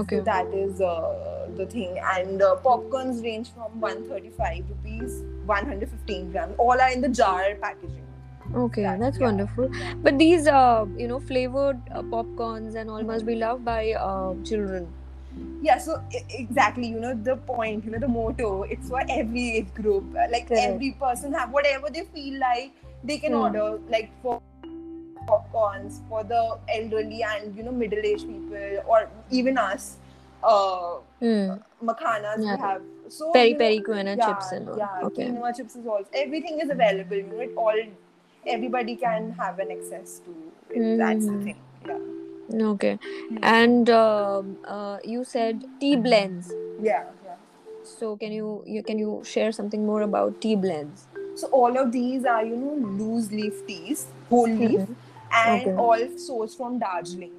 okay 0.00 0.18
So 0.18 0.24
that 0.30 0.50
is 0.62 0.80
uh, 0.80 1.46
the 1.60 1.66
thing. 1.76 2.00
And 2.16 2.42
uh, 2.48 2.50
popcorns 2.66 3.22
range 3.28 3.52
from 3.54 3.78
135 3.86 4.64
rupees, 4.74 5.22
115 5.52 6.32
gram. 6.32 6.56
All 6.66 6.84
are 6.88 6.90
in 6.98 7.00
the 7.08 7.12
jar 7.22 7.54
packaging. 7.66 8.09
Okay 8.54 8.82
That- 8.82 9.00
that's 9.00 9.18
yeah, 9.20 9.26
wonderful 9.26 9.68
but 10.02 10.18
these 10.18 10.46
uh, 10.46 10.86
you 10.96 11.08
know 11.08 11.20
flavored 11.20 11.78
uh, 11.94 12.02
popcorns 12.02 12.74
and 12.74 12.90
all 12.90 13.02
must 13.02 13.26
be 13.26 13.34
loved 13.36 13.64
by 13.64 13.92
uh, 13.92 14.34
children 14.44 14.88
Yeah, 15.66 15.78
so 15.82 15.94
e- 16.18 16.20
exactly, 16.36 16.86
you 16.92 17.00
know, 17.00 17.10
the 17.26 17.34
point, 17.48 17.84
you 17.86 17.90
know, 17.94 17.98
the 18.04 18.08
motto, 18.12 18.46
it's 18.74 18.88
for 18.92 19.00
every 19.16 19.42
age 19.58 19.68
group. 19.78 20.06
Uh, 20.22 20.24
Like 20.34 20.46
Correct. 20.48 20.66
every 20.70 20.88
person 21.02 21.34
have 21.38 21.52
whatever 21.56 21.90
they 21.96 22.04
feel 22.14 22.38
like, 22.44 22.72
they 23.10 23.18
can 23.24 23.34
Hmm. 23.34 23.42
order, 23.42 23.66
like 23.94 24.08
for 24.22 24.32
popcorns, 25.28 26.00
for 26.08 26.24
the 26.32 26.40
elderly 26.78 27.22
and, 27.32 27.56
you 27.60 27.62
know, 27.68 27.74
middle 27.82 28.08
aged 28.12 28.26
people, 28.32 28.80
or 28.96 29.02
even 29.42 29.58
us. 29.66 29.86
Uh, 30.42 30.98
Hmm. 31.20 31.60
makhanas 31.92 32.42
Yeah. 32.46 32.56
we 32.56 32.60
have. 32.66 32.82
So, 33.20 33.30
peri 33.32 33.48
you 33.50 33.54
know, 33.54 33.64
peri 33.64 33.80
quinoa 33.90 34.16
yeah, 34.16 34.26
chips 34.28 34.52
and 34.58 34.68
all 34.74 34.78
Yeah, 34.84 35.08
okay 35.10 35.28
quinoa 35.30 35.56
chips 35.60 35.76
is 35.82 35.86
also, 35.96 36.08
everything 36.26 36.60
is 36.66 36.70
available, 36.78 37.16
you 37.16 37.30
know, 37.34 37.40
it 37.48 37.54
all, 37.66 37.84
everybody 38.46 38.96
can 38.96 39.32
have 39.38 39.58
an 39.58 39.70
access 39.70 40.20
to 40.24 40.30
it. 40.70 40.98
That's 40.98 41.26
the 41.26 41.32
Mhm. 41.32 41.44
thing. 41.44 41.60
Yeah. 41.88 41.98
okay 42.68 42.98
and 43.42 43.90
um, 43.96 44.48
uh, 44.76 44.98
you 45.04 45.24
said 45.24 45.64
tea 45.80 45.96
blends 45.96 46.48
Yeah, 46.82 47.04
yeah. 47.24 47.36
so 47.84 48.16
can 48.16 48.32
you, 48.32 48.62
you 48.66 48.82
can 48.82 48.98
you 48.98 49.22
share 49.24 49.52
something 49.52 49.86
more 49.86 50.02
about 50.02 50.40
tea 50.40 50.56
blends 50.56 51.06
So 51.40 51.46
all 51.58 51.76
of 51.80 51.92
these 51.92 52.24
are, 52.30 52.44
you 52.44 52.56
know, 52.56 52.72
loose 53.00 53.30
leaf 53.32 53.60
teas, 53.66 54.00
whole 54.30 54.48
leaf, 54.62 54.80
Mhm. 54.80 54.96
and 55.42 55.62
Okay. 55.68 55.74
all 55.84 56.02
sourced 56.24 56.56
from 56.56 56.78
Darjeeling. 56.80 57.36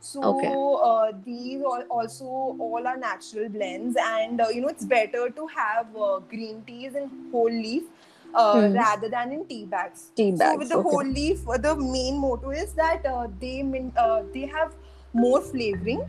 So 0.00 0.22
Okay. 0.28 0.52
uh, 0.90 1.12
these 1.26 1.62
all 1.72 1.82
also 1.96 2.28
all 2.68 2.86
are 2.92 2.96
natural 3.02 3.48
blends, 3.56 3.98
and 4.04 4.40
uh, 4.40 4.48
you 4.54 4.62
know 4.62 4.68
it's 4.76 4.84
better 4.94 5.24
to 5.40 5.46
have 5.56 5.98
uh, 6.06 6.18
green 6.32 6.62
teas 6.70 6.96
in 7.02 7.10
whole 7.34 7.58
leaf 7.66 7.84
uh, 8.34 8.68
Hmm. 8.68 8.74
rather 8.76 9.08
than 9.08 9.32
in 9.32 9.46
tea 9.46 9.64
bags. 9.66 10.10
tea 10.14 10.30
So 10.32 10.38
bags 10.38 10.58
with 10.58 10.68
the 10.68 10.78
okay. 10.78 10.88
whole 10.90 11.04
leaf, 11.04 11.48
uh, 11.48 11.58
the 11.58 11.76
main 11.76 12.18
motto 12.18 12.50
is 12.50 12.72
that 12.74 13.04
uh, 13.06 13.28
they 13.40 13.62
min- 13.62 13.92
uh, 13.96 14.22
they 14.32 14.46
have 14.46 14.74
more 15.12 15.40
flavoring, 15.40 16.02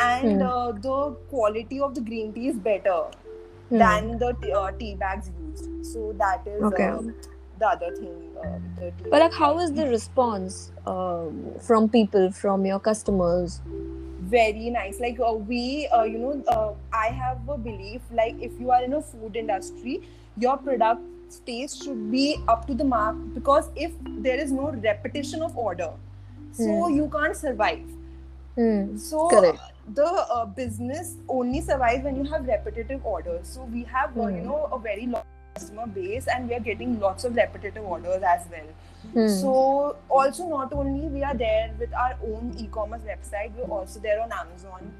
and 0.00 0.42
uh, 0.42 0.72
the 0.72 1.16
quality 1.28 1.80
of 1.80 1.94
the 1.94 2.00
green 2.00 2.32
tea 2.32 2.48
is 2.48 2.56
better 2.56 3.00
Hmm. 3.68 3.78
than 3.78 4.18
the 4.18 4.32
t- 4.42 4.52
uh, 4.52 4.70
tea 4.72 4.94
bags 4.94 5.30
used. 5.48 5.68
So 5.92 6.12
that 6.18 6.46
is 6.46 6.62
Okay. 6.62 6.86
um, 6.88 7.14
the 7.58 7.68
other 7.68 7.90
thing. 7.96 8.12
Uh, 8.42 8.58
the 8.78 8.92
but 9.10 9.20
like 9.20 9.32
how 9.34 9.58
is 9.58 9.72
the 9.72 9.86
response 9.88 10.70
um, 10.86 11.54
from 11.60 11.88
people 11.88 12.30
from 12.30 12.64
your 12.64 12.78
customers 12.80 13.60
very 14.20 14.70
nice? 14.70 15.00
Like 15.00 15.18
uh, 15.20 15.32
we, 15.34 15.88
uh, 15.88 16.04
you 16.04 16.18
know, 16.18 16.42
uh, 16.48 16.72
I 16.92 17.06
have 17.08 17.48
a 17.48 17.56
belief 17.58 18.02
like 18.12 18.36
if 18.40 18.58
you 18.60 18.70
are 18.70 18.82
in 18.82 18.92
a 18.92 19.02
food 19.02 19.36
industry, 19.36 20.02
your 20.38 20.56
product 20.58 21.00
taste 21.38 21.82
should 21.84 22.10
be 22.10 22.36
up 22.48 22.66
to 22.66 22.74
the 22.74 22.84
mark 22.84 23.16
because 23.34 23.68
if 23.76 23.92
there 24.18 24.38
is 24.38 24.50
no 24.52 24.70
repetition 24.72 25.42
of 25.42 25.56
order, 25.56 25.90
so 26.52 26.64
Hmm. 26.64 26.94
you 26.96 27.08
can't 27.08 27.36
survive. 27.36 27.82
Hmm. 28.56 28.96
So 28.96 29.28
Correct. 29.28 29.58
the 29.94 30.06
uh, 30.06 30.44
business 30.46 31.16
only 31.28 31.60
survives 31.60 32.04
when 32.04 32.16
you 32.16 32.24
have 32.24 32.46
repetitive 32.46 33.04
orders. 33.06 33.48
So 33.48 33.62
we 33.64 33.84
have, 33.84 34.16
uh, 34.18 34.26
you 34.26 34.40
Hmm. 34.40 34.46
know, 34.46 34.68
a 34.72 34.78
very 34.78 35.06
long 35.06 35.22
customer 35.54 35.86
base, 35.86 36.26
and 36.26 36.48
we 36.48 36.54
are 36.54 36.60
getting 36.60 36.98
lots 37.00 37.24
of 37.24 37.36
repetitive 37.36 37.84
orders 37.84 38.22
as 38.22 38.48
well. 38.50 38.66
Hmm. 39.12 39.28
So 39.28 39.96
also 40.08 40.48
not 40.48 40.72
only 40.72 41.08
we 41.08 41.22
are 41.22 41.34
there 41.34 41.70
with 41.78 41.94
our 41.94 42.16
own 42.22 42.54
e-commerce 42.58 43.02
website, 43.12 43.54
we're 43.56 43.72
also 43.78 44.00
there 44.00 44.20
on 44.20 44.32
Amazon. 44.32 44.92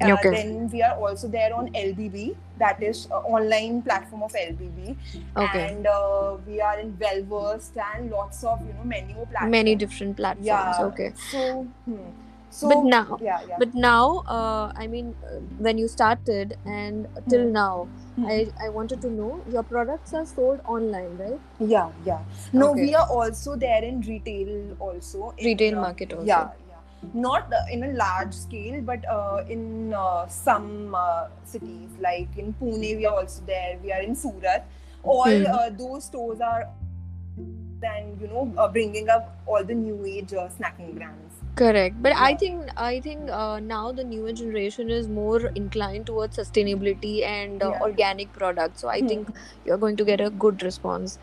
Uh, 0.00 0.12
Okay. 0.14 0.30
Then 0.30 0.68
we 0.70 0.82
are 0.82 0.96
also 0.96 1.28
there 1.28 1.54
on 1.54 1.68
LBB, 1.74 2.34
that 2.58 2.82
is 2.82 3.06
uh, 3.10 3.16
online 3.36 3.82
platform 3.82 4.22
of 4.22 4.32
LBB, 4.32 4.96
okay 5.36 5.66
and 5.68 5.86
uh, 5.86 6.36
we 6.46 6.60
are 6.60 6.78
in 6.78 6.92
Wellversed 7.02 7.76
and 7.94 8.10
lots 8.10 8.42
of 8.44 8.60
you 8.66 8.72
know 8.78 8.84
many 8.84 9.12
more 9.14 9.26
platforms. 9.26 9.50
many 9.52 9.74
different 9.74 10.16
platforms 10.16 10.46
Yeah. 10.46 10.84
okay 10.88 11.12
So, 11.30 11.66
hmm. 11.84 12.08
so 12.50 12.68
but 12.70 12.82
now 12.84 13.18
yeah, 13.22 13.40
yeah. 13.48 13.56
but 13.62 13.74
now 13.74 14.04
uh, 14.36 14.72
i 14.84 14.86
mean 14.94 15.14
uh, 15.32 15.38
when 15.66 15.78
you 15.82 15.86
started 15.96 16.56
and 16.66 17.06
till 17.28 17.44
Hmm. 17.46 17.52
now 17.52 17.88
Hmm. 18.16 18.24
I, 18.26 18.38
I 18.64 18.68
wanted 18.76 19.00
to 19.02 19.10
know 19.18 19.40
your 19.56 19.62
products 19.62 20.12
are 20.20 20.24
sold 20.30 20.60
online 20.76 21.12
right 21.18 21.68
Yeah, 21.74 21.90
yeah. 22.04 22.18
No, 22.52 22.70
Okay. 22.72 22.86
we 22.86 22.94
are 22.94 23.06
also 23.18 23.54
there 23.56 23.84
in 23.90 24.00
retail 24.08 24.50
also. 24.80 25.32
in, 25.38 25.46
Retail 25.50 25.78
uh, 25.78 25.82
market 25.82 26.12
also. 26.12 26.26
Yeah. 26.26 26.48
Not 27.14 27.52
uh, 27.52 27.64
in 27.70 27.82
a 27.84 27.92
large 27.92 28.34
scale, 28.34 28.80
but 28.82 29.04
uh, 29.08 29.44
in 29.48 29.92
uh, 29.94 30.26
some 30.28 30.94
uh, 30.94 31.28
cities 31.44 31.88
like 31.98 32.36
in 32.36 32.52
Pune, 32.54 32.96
we 32.96 33.06
are 33.06 33.16
also 33.16 33.42
there. 33.46 33.78
We 33.82 33.90
are 33.92 34.02
in 34.02 34.14
Surat. 34.14 34.68
All 35.02 35.46
uh, 35.46 35.70
those 35.70 36.04
stores 36.04 36.40
are 36.40 36.68
and 37.82 38.20
you 38.20 38.28
know 38.28 38.52
uh, 38.58 38.68
bringing 38.68 39.08
up 39.08 39.40
all 39.46 39.64
the 39.64 39.74
new 39.74 40.04
age 40.04 40.32
uh, 40.34 40.48
snacking 40.48 40.94
brands 40.94 41.34
correct 41.56 41.96
but 42.02 42.12
i 42.16 42.34
think 42.34 42.68
i 42.76 43.00
think 43.00 43.30
uh, 43.30 43.58
now 43.60 43.92
the 43.92 44.04
newer 44.04 44.32
generation 44.32 44.90
is 44.90 45.08
more 45.08 45.40
inclined 45.62 46.06
towards 46.06 46.36
sustainability 46.36 47.14
and 47.32 47.62
uh, 47.62 47.70
Yeah. 47.70 47.80
organic 47.88 48.32
products 48.32 48.80
so 48.80 48.88
i 48.88 49.00
Hmm. 49.00 49.08
think 49.12 49.30
you're 49.64 49.78
going 49.86 49.96
to 49.96 50.04
get 50.12 50.20
a 50.20 50.30
good 50.46 50.62
response 50.68 51.18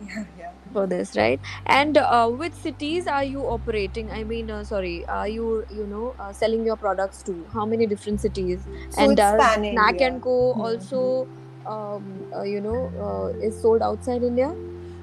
yeah 0.00 0.24
yeah 0.38 0.53
for 0.74 0.86
this 0.86 1.16
right? 1.16 1.40
And 1.66 1.96
uh, 1.98 2.28
which 2.30 2.54
cities 2.54 3.06
are 3.06 3.24
you 3.24 3.42
operating? 3.56 4.10
I 4.10 4.24
mean 4.24 4.50
uh, 4.50 4.64
sorry 4.64 5.06
are 5.08 5.28
you 5.28 5.64
you 5.70 5.86
know 5.86 6.14
uh, 6.18 6.32
selling 6.32 6.64
your 6.66 6.76
products 6.76 7.22
to? 7.30 7.38
How 7.54 7.66
many 7.66 7.86
different 7.86 8.20
cities? 8.28 8.68
So 8.90 9.12
and 9.12 9.16
does 9.22 9.52
snack 9.68 10.00
and 10.00 10.20
co. 10.22 10.36
Hmm. 10.54 10.68
also 10.68 11.28
um, 11.66 12.26
uh, 12.36 12.42
you 12.42 12.60
know 12.60 12.80
uh, 13.08 13.46
is 13.50 13.60
sold 13.60 13.82
outside 13.82 14.22
india? 14.22 14.52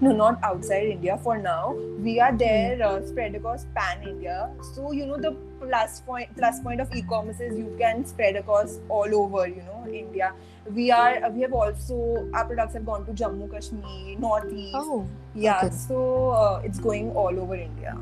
No 0.04 0.12
not 0.20 0.40
outside 0.48 0.88
india 0.94 1.16
for 1.26 1.38
now. 1.38 1.76
We 2.06 2.14
are 2.20 2.32
Hmm. 2.42 2.42
there 2.44 2.82
uh, 2.88 3.02
spread 3.10 3.36
across 3.40 3.66
pan 3.76 4.02
india. 4.12 4.38
So 4.74 4.92
you 5.00 5.06
know 5.10 5.18
the 5.26 5.32
plus 5.64 6.00
point 6.08 6.36
plus 6.40 6.60
point 6.68 6.82
of 6.86 6.96
e-commerce 7.02 7.40
is 7.48 7.58
you 7.64 7.70
can 7.82 8.04
spread 8.14 8.36
across 8.42 8.80
all 8.98 9.14
over 9.22 9.44
you 9.48 9.62
know 9.68 9.82
india 10.04 10.32
we 10.70 10.92
are 10.92 11.30
we 11.32 11.42
have 11.42 11.54
also 11.54 12.26
our 12.34 12.46
products 12.46 12.74
have 12.78 12.86
gone 12.86 13.06
to 13.06 13.14
jammu 13.22 13.48
kashmir 13.54 14.18
northeast 14.26 14.74
oh 14.76 15.08
yeah 15.46 15.64
okay. 15.66 15.76
so 15.76 16.02
uh, 16.42 16.62
it's 16.70 16.80
going 16.80 17.10
all 17.24 17.40
over 17.46 17.56
india. 17.56 17.96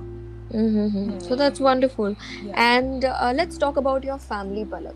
Mm-hmm. 0.51 1.19
so 1.19 1.35
Hmm. 1.35 1.35
that's 1.35 1.59
wonderful. 1.59 2.15
Yeah. 2.45 2.53
And 2.69 3.05
uh, 3.05 3.31
let's 3.35 3.57
talk 3.63 3.77
about 3.77 4.03
your 4.03 4.17
family 4.17 4.65
palak. 4.65 4.95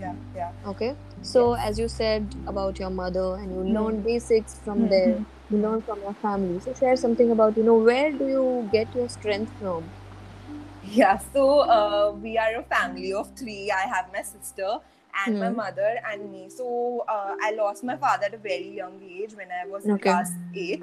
Yeah 0.00 0.14
yeah. 0.34 0.50
Okay? 0.72 0.94
So 1.22 1.54
as 1.54 1.78
you 1.78 1.88
said 1.88 2.34
about 2.46 2.78
your 2.78 2.90
mother 2.90 3.26
and 3.36 3.50
you 3.56 3.62
Hmm. 3.62 3.74
learned 3.78 4.04
basics 4.04 4.58
from 4.64 4.82
Hmm, 4.82 4.88
there 4.94 5.14
hmm, 5.16 5.54
you 5.54 5.62
learn 5.66 5.82
from 5.82 6.00
your 6.08 6.14
family. 6.22 6.60
So 6.60 6.74
share 6.82 6.96
something 7.04 7.30
about 7.38 7.56
you 7.56 7.64
know 7.70 7.78
where 7.90 8.12
do 8.12 8.28
you 8.36 8.68
get 8.72 8.94
your 9.00 9.08
strength 9.08 9.52
from? 9.60 9.90
Yeah, 10.82 11.18
so 11.18 11.60
uh, 11.60 12.12
we 12.12 12.38
are 12.38 12.60
a 12.60 12.62
family 12.62 13.12
of 13.12 13.30
three. 13.36 13.70
I 13.70 13.82
have 13.94 14.12
my 14.12 14.22
sister 14.22 14.78
and 15.24 15.38
my 15.38 15.48
Hmm. 15.48 15.56
mother 15.56 15.96
and 16.12 16.30
me. 16.30 16.48
So 16.48 17.04
uh, 17.08 17.34
I 17.40 17.52
lost 17.52 17.84
my 17.84 17.96
father 17.96 18.26
at 18.26 18.34
a 18.34 18.38
very 18.38 18.68
young 18.68 19.00
age 19.02 19.34
when 19.34 19.48
I 19.50 19.66
was 19.68 19.88
Okay. 19.90 20.00
class 20.00 20.32
eight. 20.54 20.82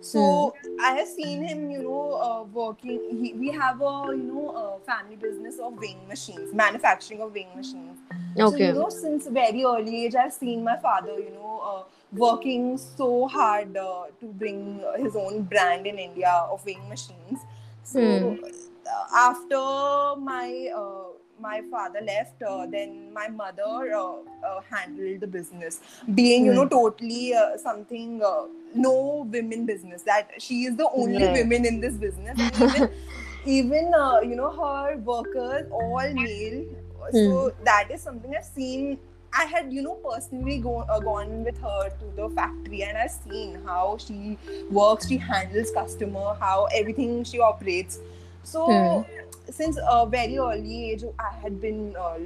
So 0.00 0.54
I 0.84 0.92
have 0.96 1.08
seen 1.08 1.42
him, 1.44 1.70
you 1.70 1.82
know, 1.82 2.18
uh, 2.22 2.42
working. 2.44 3.00
He, 3.22 3.32
we 3.34 3.50
have 3.52 3.80
a, 3.80 4.12
you 4.16 4.22
know, 4.24 4.50
a 4.50 4.80
family 4.84 5.16
business 5.16 5.58
of 5.58 5.78
weighing 5.78 6.06
machines, 6.08 6.52
manufacturing 6.52 7.20
of 7.22 7.32
weighing 7.32 7.54
machines. 7.56 7.98
So 8.44 8.56
you 8.56 8.72
know, 8.72 8.88
since 8.90 9.26
very 9.26 9.64
early 9.64 10.04
age, 10.04 10.14
I've 10.14 10.32
seen 10.32 10.62
my 10.64 10.76
father, 10.76 11.18
you 11.18 11.30
know, 11.30 11.60
uh, 11.64 11.82
working 12.12 12.76
so 12.76 13.26
hard 13.28 13.76
uh, 13.76 14.04
to 14.20 14.26
bring 14.26 14.82
his 14.98 15.16
own 15.16 15.42
brand 15.44 15.86
in 15.86 15.98
India 15.98 16.30
of 16.50 16.64
weighing 16.66 16.88
machines. 16.88 17.38
So 17.82 18.38
uh, 18.86 19.04
after 19.14 20.20
my 20.20 20.70
uh, 20.76 21.12
my 21.44 21.62
father 21.70 22.00
left, 22.06 22.42
uh, 22.42 22.66
then 22.74 23.12
my 23.12 23.28
mother 23.28 23.72
uh, 24.02 24.16
uh, 24.50 24.60
handled 24.70 25.20
the 25.20 25.26
business, 25.36 25.80
being 26.20 26.44
you 26.46 26.52
Hmm. 26.52 26.58
know 26.58 26.66
totally 26.68 27.34
uh, 27.34 27.56
something 27.58 28.22
uh, 28.22 28.44
no 28.74 29.26
women 29.36 29.66
business. 29.66 30.02
That 30.02 30.30
she 30.38 30.64
is 30.64 30.76
the 30.76 30.88
only 31.04 31.26
Right. 31.26 31.38
women 31.38 31.66
in 31.72 31.80
this 31.80 31.96
business. 32.06 32.38
Even 32.52 32.88
even 33.44 33.92
uh, 33.94 34.20
you 34.20 34.36
know 34.36 34.50
her 34.62 34.96
workers 34.98 35.66
all 35.70 36.14
male. 36.14 36.64
So 37.12 37.34
Hmm. 37.34 37.64
that 37.64 37.90
is 37.90 38.02
something 38.02 38.34
I've 38.36 38.44
seen. 38.44 38.98
I 39.36 39.44
had 39.44 39.72
you 39.72 39.82
know 39.82 39.94
personally 39.96 40.58
go, 40.58 40.80
uh, 40.82 41.00
gone 41.00 41.44
with 41.44 41.58
her 41.60 41.90
to 41.90 42.12
the 42.16 42.28
factory 42.30 42.82
and 42.84 42.96
I've 42.96 43.10
seen 43.10 43.58
how 43.66 43.98
she 43.98 44.38
works, 44.70 45.08
she 45.08 45.18
handles 45.18 45.70
customer, 45.72 46.36
how 46.40 46.66
everything 46.74 47.24
she 47.24 47.40
operates. 47.40 47.98
So 48.44 48.62
Hmm. 48.66 49.02
Since 49.50 49.78
a 49.88 50.06
very 50.06 50.38
early 50.38 50.90
age, 50.92 51.04
I 51.18 51.32
had 51.42 51.60
been 51.60 51.94
uh, 51.96 52.18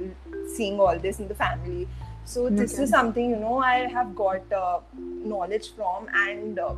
seeing 0.55 0.79
all 0.79 0.97
this 0.99 1.19
in 1.19 1.27
the 1.27 1.35
family. 1.35 1.87
So 2.25 2.49
this 2.49 2.73
Okay. 2.73 2.83
is 2.83 2.89
something 2.91 3.29
you 3.31 3.35
know 3.37 3.57
I 3.59 3.87
have 3.87 4.15
got 4.15 4.51
uh, 4.53 4.79
knowledge 4.97 5.71
from, 5.75 6.07
and 6.13 6.59
uh, 6.59 6.73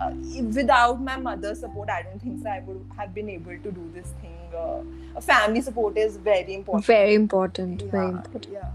uh, 0.00 0.10
without 0.54 1.00
my 1.00 1.16
mother's 1.16 1.60
support, 1.60 1.88
I 1.90 2.02
don't 2.02 2.20
think 2.20 2.42
so 2.42 2.48
I 2.50 2.60
would 2.60 2.84
have 2.98 3.14
been 3.14 3.28
able 3.30 3.56
to 3.66 3.70
do 3.70 3.90
this 3.94 4.12
thing. 4.20 4.32
Uh, 4.54 5.20
family 5.20 5.60
support 5.60 5.96
is 5.96 6.16
very 6.16 6.54
important. 6.54 6.84
very 6.86 7.14
important 7.14 7.82
very 7.82 8.08
important 8.08 8.48
Yeah. 8.52 8.68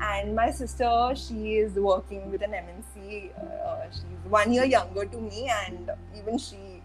And 0.00 0.34
my 0.36 0.50
sister, 0.50 1.12
she 1.14 1.54
is 1.56 1.72
working 1.74 2.30
with 2.30 2.42
an 2.42 2.50
MNC. 2.52 3.30
Uh, 3.34 3.84
she's 3.90 4.30
one 4.30 4.52
year 4.52 4.64
younger 4.64 5.06
to 5.06 5.18
me, 5.20 5.50
and 5.66 5.90
even 6.18 6.36
she, 6.38 6.75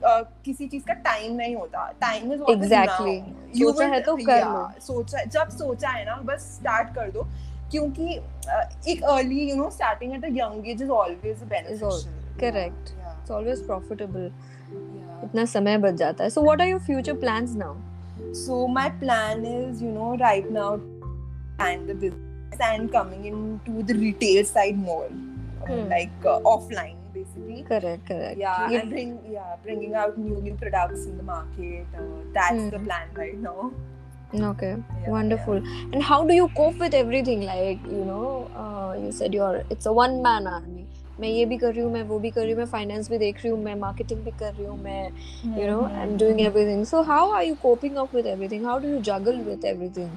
किसी 0.04 0.66
चीज़ 0.66 0.84
का 0.84 0.94
time 1.04 1.34
नहीं 1.36 1.54
होता। 1.56 1.86
Time 2.00 2.32
is 2.32 2.42
exactly 2.50 3.18
सोचा 3.58 3.86
है 3.86 4.00
तो 4.02 4.16
कर 4.16 4.44
लो। 4.44 4.68
सोचा 4.80 5.24
जब 5.26 5.48
सोचा 5.56 5.88
है 5.88 6.04
ना 6.04 6.16
बस 6.24 6.40
स्टार्ट 6.54 6.94
कर 6.94 7.10
दो। 7.10 7.26
क्योंकि 7.70 8.14
एक 8.92 9.02
early 9.06 9.50
you 9.50 9.56
know 9.56 9.68
starting 9.70 10.14
at 10.14 10.24
a 10.24 10.28
young 10.34 10.68
age 10.68 10.82
is 10.82 10.90
always 10.90 11.42
beneficial 11.50 12.38
correct 12.40 12.90
it's 12.90 13.30
always 13.30 13.66
profitable 13.66 14.30
इतना 15.24 15.44
समय 15.44 15.78
बच 15.78 15.94
जाता 15.94 16.24
है। 16.24 16.30
So 16.30 16.42
what 16.42 16.60
are 16.60 16.68
your 16.68 16.80
future 16.80 17.12
plans 17.20 17.54
now 17.56 18.32
so 18.36 18.66
my 18.66 18.88
plan 19.00 19.44
is 19.46 19.84
you 19.84 19.90
know 19.92 20.14
right 20.20 20.50
now 20.52 20.76
and 21.60 21.90
the 21.90 21.96
business 21.96 22.60
and 22.62 22.90
coming 22.90 23.26
into 23.26 23.82
the 23.82 23.98
retail 24.00 24.44
side 24.44 24.76
more 24.78 25.08
like 25.70 26.26
offline 26.26 26.96
like 27.09 27.09
uh, 27.09 27.09
offline, 27.09 27.13
basically. 27.13 27.63
correct 27.73 28.05
correct 28.07 28.37
Yeah, 28.37 28.69
You- 28.69 28.79
and 28.79 28.89
bring 28.95 29.19
yeah 29.33 29.55
bringing 29.63 29.95
out 30.03 30.17
new 30.17 30.39
new 30.47 30.55
products 30.63 31.05
in 31.11 31.17
the 31.17 31.27
market. 31.33 31.85
Uh, 31.97 32.07
that's 32.39 32.63
the 32.71 32.79
Hmm. 32.79 32.85
plan 32.85 33.07
right 33.23 33.43
now. 33.49 33.71
okay 34.45 34.69
Yeah, 35.01 35.09
wonderful 35.11 35.59
and 35.93 36.03
how 36.05 36.15
do 36.29 36.33
you 36.37 36.45
cope 36.55 36.79
with 36.85 36.95
everything 37.01 37.43
like 37.49 37.85
you 37.97 38.05
know 38.07 38.23
uh, 38.63 38.93
you 39.03 39.11
said 39.19 39.33
you're 39.37 39.61
it's 39.75 39.85
a 39.91 39.93
one 40.03 40.17
man 40.25 40.47
army 40.55 40.85
मैं 41.19 41.27
ये 41.29 41.45
भी 41.51 41.57
कर 41.57 41.73
रही 41.73 41.81
हूँ 41.83 41.91
मैं 41.91 42.01
वो 42.07 42.17
भी 42.19 42.29
कर 42.37 42.41
रही 42.41 42.51
हूँ 42.51 42.57
मैं 42.59 42.65
फाइनेंस 42.71 43.09
भी 43.09 43.17
देख 43.17 43.37
रही 43.43 43.49
हूँ 43.51 43.59
मैं 43.63 43.75
मार्केटिंग 43.83 44.23
भी 44.23 44.31
कर 44.39 44.53
रही 44.53 44.65
हूँ 44.65 44.77
मैं 44.83 45.03
yeah. 45.11 45.59
you 45.59 45.67
know 45.69 45.77
i'm 46.01 46.17
doing 46.23 46.41
everything 46.47 46.83
so 46.91 47.03
how 47.11 47.21
are 47.35 47.43
you 47.49 47.55
coping 47.61 48.01
up 48.03 48.17
with 48.19 48.27
everything 48.33 48.65
how 48.71 48.75
do 48.87 48.91
you 48.95 48.99
juggle 49.11 49.39
with 49.51 49.69
everything 49.73 50.11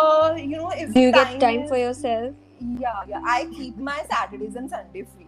Uh, 0.00 0.34
you 0.38 0.56
know, 0.56 0.70
if 0.80 0.90
do 0.96 1.02
you 1.06 1.12
get 1.18 1.30
time 1.44 1.62
is- 1.62 1.70
for 1.74 1.78
yourself 1.84 2.42
Yeah, 2.82 2.98
yeah. 3.12 3.26
I 3.30 3.38
keep 3.54 3.78
my 3.86 3.94
Saturdays 4.10 4.54
and 4.60 4.70
Sunday 4.74 5.02
free. 5.14 5.19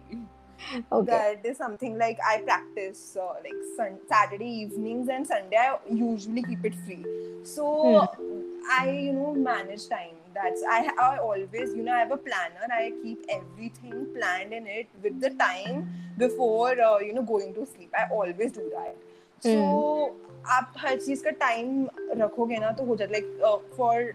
Okay 0.92 1.06
That 1.06 1.46
is 1.46 1.56
something 1.58 1.98
like 1.98 2.18
I 2.26 2.40
practice 2.40 3.16
uh, 3.20 3.34
like 3.44 3.60
sun- 3.76 4.00
Saturday 4.08 4.48
evenings 4.64 5.08
and 5.08 5.26
Sunday. 5.26 5.56
I 5.56 5.78
usually 5.88 6.42
keep 6.42 6.64
it 6.64 6.74
free. 6.86 7.04
So 7.44 8.06
hmm. 8.18 8.62
I, 8.70 8.90
you 8.90 9.12
know, 9.12 9.34
manage 9.34 9.88
time. 9.88 10.16
That's 10.34 10.62
I, 10.68 10.90
I 10.98 11.18
always, 11.18 11.74
you 11.74 11.82
know, 11.82 11.92
I 11.92 12.00
have 12.00 12.10
a 12.10 12.16
planner. 12.16 12.66
I 12.72 12.92
keep 13.02 13.24
everything 13.28 14.06
planned 14.14 14.52
in 14.52 14.66
it 14.66 14.88
with 15.02 15.20
the 15.20 15.30
time 15.30 15.88
before, 16.18 16.80
uh, 16.80 16.98
you 16.98 17.14
know, 17.14 17.22
going 17.22 17.54
to 17.54 17.66
sleep. 17.66 17.92
I 17.96 18.12
always 18.12 18.52
do 18.52 18.70
that. 18.74 18.96
So 19.40 20.16
आप 20.44 20.72
हर 20.78 20.96
चीज़ 21.00 21.22
का 21.24 21.30
time 21.40 21.88
रखोगे 22.16 22.56
ना 22.58 22.70
तो 22.78 22.84
हो 22.84 22.96
जाता 22.96 23.12
like 23.12 23.70
for 23.76 24.12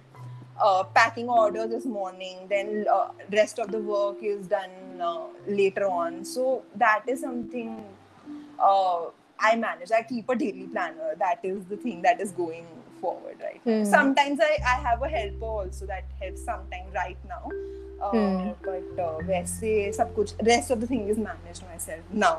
uh, 0.60 0.82
packing 0.84 1.28
orders 1.28 1.70
this 1.70 1.84
morning 1.84 2.46
then 2.48 2.86
uh, 2.92 3.08
rest 3.32 3.58
of 3.58 3.70
the 3.72 3.78
work 3.78 4.16
is 4.22 4.46
done 4.46 4.70
uh, 5.00 5.26
later 5.48 5.86
on 5.86 6.24
so 6.24 6.62
that 6.76 7.02
is 7.08 7.20
something 7.20 7.84
uh, 8.58 9.02
i 9.40 9.56
manage 9.56 9.90
i 9.92 10.02
keep 10.02 10.28
a 10.28 10.36
daily 10.36 10.66
planner 10.72 11.14
that 11.18 11.40
is 11.42 11.64
the 11.66 11.76
thing 11.76 12.02
that 12.02 12.20
is 12.20 12.32
going 12.32 12.66
forward 13.00 13.36
right 13.42 13.60
Hmm. 13.64 13.84
sometimes 13.84 14.40
I, 14.40 14.58
I 14.74 14.76
have 14.88 15.02
a 15.02 15.08
helper 15.08 15.44
also 15.46 15.86
that 15.86 16.04
helps 16.20 16.44
sometimes 16.44 16.94
right 16.94 17.18
now 17.28 17.50
uh, 18.02 18.10
Hmm. 18.10 18.50
but 18.62 19.02
uh, 19.06 19.18
वैसे 19.28 19.92
सब 19.96 20.14
कुछ 20.14 20.34
rest 20.46 20.70
of 20.70 20.80
the 20.80 20.86
thing 20.86 21.08
is 21.08 21.18
managed 21.18 21.64
myself 21.72 22.00
now 22.12 22.36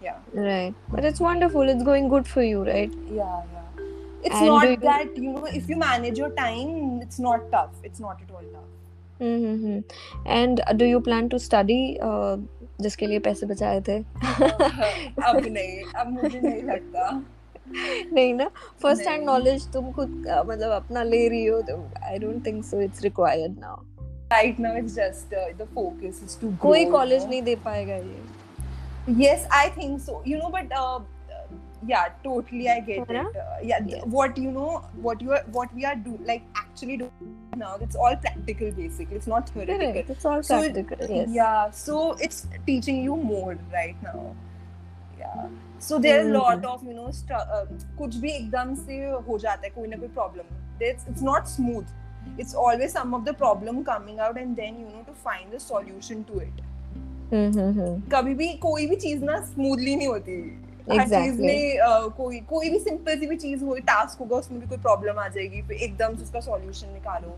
yeah 0.00 0.18
Right. 0.34 0.74
But 0.92 1.04
it's 1.04 1.20
wonderful. 1.20 1.68
It's 1.72 1.82
going 1.88 2.08
good 2.08 2.26
for 2.34 2.42
you, 2.42 2.64
right? 2.68 2.92
yeah 3.16 3.42
yeah 3.54 3.55
It's 4.23 4.35
And 4.41 4.47
not 4.49 4.65
you- 4.69 4.77
that 4.87 5.17
you 5.25 5.31
know 5.33 5.45
if 5.61 5.69
you 5.69 5.77
manage 5.83 6.17
your 6.23 6.29
time 6.39 7.01
it's 7.05 7.19
not 7.27 7.45
tough 7.51 7.75
it's 7.89 7.99
not 8.07 8.21
at 8.27 8.31
all 8.39 8.47
tough 8.55 8.73
Mm-hmm. 9.19 9.77
And 10.33 10.59
uh, 10.63 10.73
do 10.73 10.85
you 10.85 10.97
plan 11.05 11.27
to 11.29 11.37
study? 11.43 11.99
Uh, 12.07 12.37
जिसके 12.81 13.07
लिए 13.07 13.19
पैसे 13.27 13.45
बचाए 13.45 13.79
थे 13.87 13.95
अब 13.97 15.39
नहीं 15.45 15.83
अब 16.01 16.11
मुझे 16.13 16.39
नहीं 16.39 16.61
लगता 16.63 17.09
नहीं 18.13 18.33
ना 18.33 18.49
फ़र्स्ट 18.81 19.07
हैंड 19.07 19.25
नॉलेज 19.25 19.67
तुम 19.73 19.91
खुद 19.91 20.09
uh, 20.33 20.43
मतलब 20.49 20.71
अपना 20.71 21.03
ले 21.03 21.27
रही 21.29 21.45
हो 21.45 21.61
तो 21.69 21.77
I 22.09 22.17
don't 22.19 22.45
think 22.45 22.63
so 22.65 22.81
it's 22.81 23.01
required 23.03 23.59
now 23.59 23.83
right 24.33 24.57
now 24.63 24.71
it's 24.77 24.95
just 24.99 25.33
uh, 25.41 25.43
the 25.59 25.65
focus 25.75 26.17
is 26.23 26.33
to 26.39 26.47
grow, 26.47 26.61
कोई 26.61 26.85
कॉलेज 26.91 27.25
नहीं 27.27 27.41
दे 27.43 27.55
पाएगा 27.65 27.95
ये 27.95 28.23
yes 29.25 29.43
i 29.57 29.67
think 29.79 30.01
so 30.07 30.21
you 30.31 30.39
know 30.39 30.49
but 30.55 30.73
uh, 30.79 30.85
uh, 30.85 30.99
yeah 31.90 32.02
totally 32.24 32.66
i 32.72 32.74
get 32.88 33.08
है 33.10 33.14
ना? 33.16 33.22
it 33.28 33.36
uh, 33.44 33.60
yeah 33.68 33.80
th- 33.86 33.94
Yes. 33.94 34.04
what 34.16 34.36
you 34.42 34.50
know 34.56 34.72
what 35.06 35.22
you 35.26 35.32
are 35.38 35.40
what 35.56 35.72
we 35.78 35.86
are 35.90 35.94
do 36.02 36.12
like 36.28 36.44
actually 36.60 36.98
doing 37.00 37.32
now 37.62 37.70
it's 37.86 37.96
all 38.06 38.14
practical 38.26 38.70
basically 38.76 39.18
it's 39.20 39.30
not 39.32 39.48
theoretical 39.54 39.88
Correct. 39.96 40.12
It's 40.16 40.28
all 40.32 40.44
So 40.50 40.58
it- 40.68 40.76
practical. 40.78 41.16
yes. 41.16 41.32
yeah 41.38 41.70
so 41.80 41.98
it's 42.28 42.46
teaching 42.68 43.02
you 43.08 43.16
more 43.32 43.56
right 43.74 44.04
now 44.10 44.22
yeah 45.18 45.48
so 45.88 45.98
there 46.06 46.20
are 46.20 46.28
a 46.28 46.32
lot 46.38 46.62
Mhm. 46.62 46.70
of 46.74 46.84
you 46.90 46.94
know 47.00 47.08
stu- 47.22 47.42
uh, 47.56 47.64
कुछ 47.98 48.16
भी 48.26 48.30
एकदम 48.36 48.74
से 48.84 49.00
हो 49.30 49.38
जाता 49.46 49.66
है 49.66 49.70
कोई 49.80 49.88
ना 49.94 49.96
कोई 50.04 50.14
problem 50.20 50.54
it's 50.90 51.10
it's 51.14 51.26
not 51.32 51.48
smooth 51.56 51.86
it's 52.44 52.54
always 52.66 52.92
some 53.00 53.14
of 53.20 53.24
the 53.30 53.34
problem 53.44 53.82
coming 53.92 54.20
out 54.28 54.38
and 54.44 54.62
then 54.62 54.78
you 54.84 54.88
know 54.94 55.02
to 55.10 55.14
find 55.28 55.56
the 55.58 55.60
solution 55.70 56.24
to 56.32 56.44
it 56.48 56.68
Mm-hmm. 57.34 57.92
कभी 58.12 58.34
भी 58.38 58.46
कोई 58.62 58.86
भी 58.86 58.96
चीज 59.04 59.22
ना 59.24 59.36
स्मूथली 59.44 59.94
नहीं 59.96 60.08
होती 60.08 60.34
चीज़ 60.89 61.01
Exactly. 61.01 61.45
में 61.45 61.77
अ, 61.77 62.07
कोई 62.17 62.39
कोई 62.49 62.69
भी 62.69 62.79
सिंपल 62.79 63.19
सी 63.19 63.27
भी 63.27 63.35
चीज़ 63.35 63.63
हो 63.65 63.75
टास्क 63.87 64.19
होगा 64.19 64.37
उसमें 64.37 64.59
भी 64.59 64.67
कोई 64.67 64.77
प्रॉब्लम 64.77 65.19
आ 65.19 65.27
जाएगी 65.27 65.61
फिर 65.67 65.77
एकदम 65.89 66.15
से 66.15 66.23
उसका 66.23 66.39
सॉल्यूशन 66.39 66.93
निकालो 66.93 67.37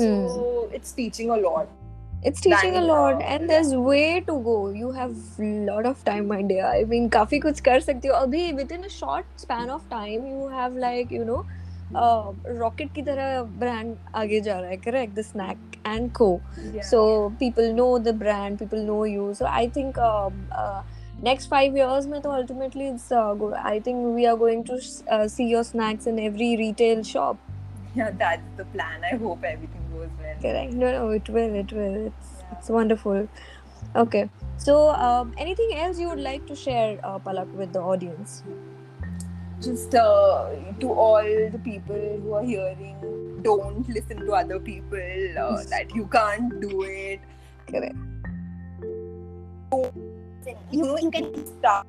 so 0.00 0.68
it's 0.74 0.94
teaching 0.96 1.30
a 1.30 1.36
lot 1.46 1.80
It's 2.28 2.40
teaching 2.44 2.76
a 2.78 2.80
lot, 2.82 3.16
uh, 3.22 3.24
and 3.32 3.50
there's 3.52 3.70
way 3.86 4.20
to 4.28 4.34
go. 4.44 4.52
You 4.82 4.90
have 4.98 5.16
lot 5.70 5.88
of 5.88 5.98
time, 6.04 6.28
my 6.28 6.36
dear. 6.50 6.68
I 6.68 6.84
mean, 6.92 7.08
काफ़ी 7.16 7.38
कुछ 7.38 7.60
कर 7.66 7.80
सकती 7.80 8.08
हो. 8.08 8.14
अभी 8.14 8.44
within 8.60 8.86
a 8.88 8.92
short 8.94 9.42
span 9.42 9.72
of 9.74 9.82
time, 9.90 10.24
you 10.30 10.46
have 10.52 10.78
like 10.84 11.12
you 11.16 11.26
know, 11.30 11.40
uh, 12.04 12.30
rocket 12.62 12.94
की 12.94 13.02
तरह 13.10 13.58
brand 13.64 14.16
आगे 14.22 14.40
जा 14.46 14.58
रहा 14.60 14.70
है. 14.70 14.80
Correct? 14.86 15.14
The 15.18 15.26
snack 15.32 15.76
and 15.92 16.12
co. 16.20 16.30
So 16.92 17.02
people 17.42 17.70
know 17.82 17.90
the 18.08 18.16
brand, 18.24 18.58
people 18.62 18.86
know 18.92 19.02
you. 19.10 19.28
So 19.42 19.50
I 19.58 19.62
think 19.76 20.00
um, 20.08 20.40
uh, 20.62 20.80
next 21.26 21.50
five 21.54 21.76
years 21.80 22.06
तो 22.26 22.32
ultimately 22.38 22.86
it's 22.92 23.10
uh, 23.22 23.32
go- 23.42 23.54
I 23.72 23.80
think 23.88 24.14
we 24.20 24.26
are 24.32 24.36
going 24.44 24.62
to 24.70 24.78
uh, 25.16 25.26
see 25.34 25.46
your 25.54 25.64
snacks 25.72 26.06
in 26.12 26.18
every 26.28 26.50
retail 26.62 27.02
shop. 27.14 27.42
yeah 27.98 28.08
that's 28.20 28.54
the 28.60 28.64
plan 28.70 29.04
i 29.08 29.10
hope 29.24 29.44
everything 29.48 29.82
goes 29.96 30.14
well 30.22 30.38
Correct. 30.44 30.72
No, 30.78 30.88
no, 30.94 31.02
it 31.18 31.28
will. 31.34 31.52
It 31.58 31.74
will. 31.80 31.98
It's 32.06 32.30
Yeah. 32.38 32.54
it's 32.54 32.70
wonderful. 32.76 33.20
Okay. 34.02 34.22
So, 34.64 34.74
um, 35.08 35.30
anything 35.44 35.70
else 35.84 36.00
you 36.04 36.08
would 36.12 36.22
like 36.24 36.48
to 36.50 36.56
share, 36.62 36.88
uh, 37.10 37.18
Palak, 37.28 37.54
with 37.62 37.72
the 37.78 37.82
audience? 37.94 38.34
just 39.66 39.94
uh, 39.94 40.50
to 40.80 40.88
all 41.04 41.22
the 41.52 41.60
people 41.66 42.02
who 42.24 42.32
are 42.40 42.42
hearing 42.42 42.96
don't 43.42 43.88
listen 43.88 44.18
to 44.26 44.32
other 44.40 44.58
people 44.58 45.38
uh, 45.44 45.62
that 45.70 45.94
you 45.94 46.06
can't 46.18 46.60
do 46.60 46.82
it 46.82 47.20
Correct 47.70 47.96
you 50.71 50.83
know 50.85 50.97
you 50.97 51.11
can 51.11 51.27
start 51.45 51.85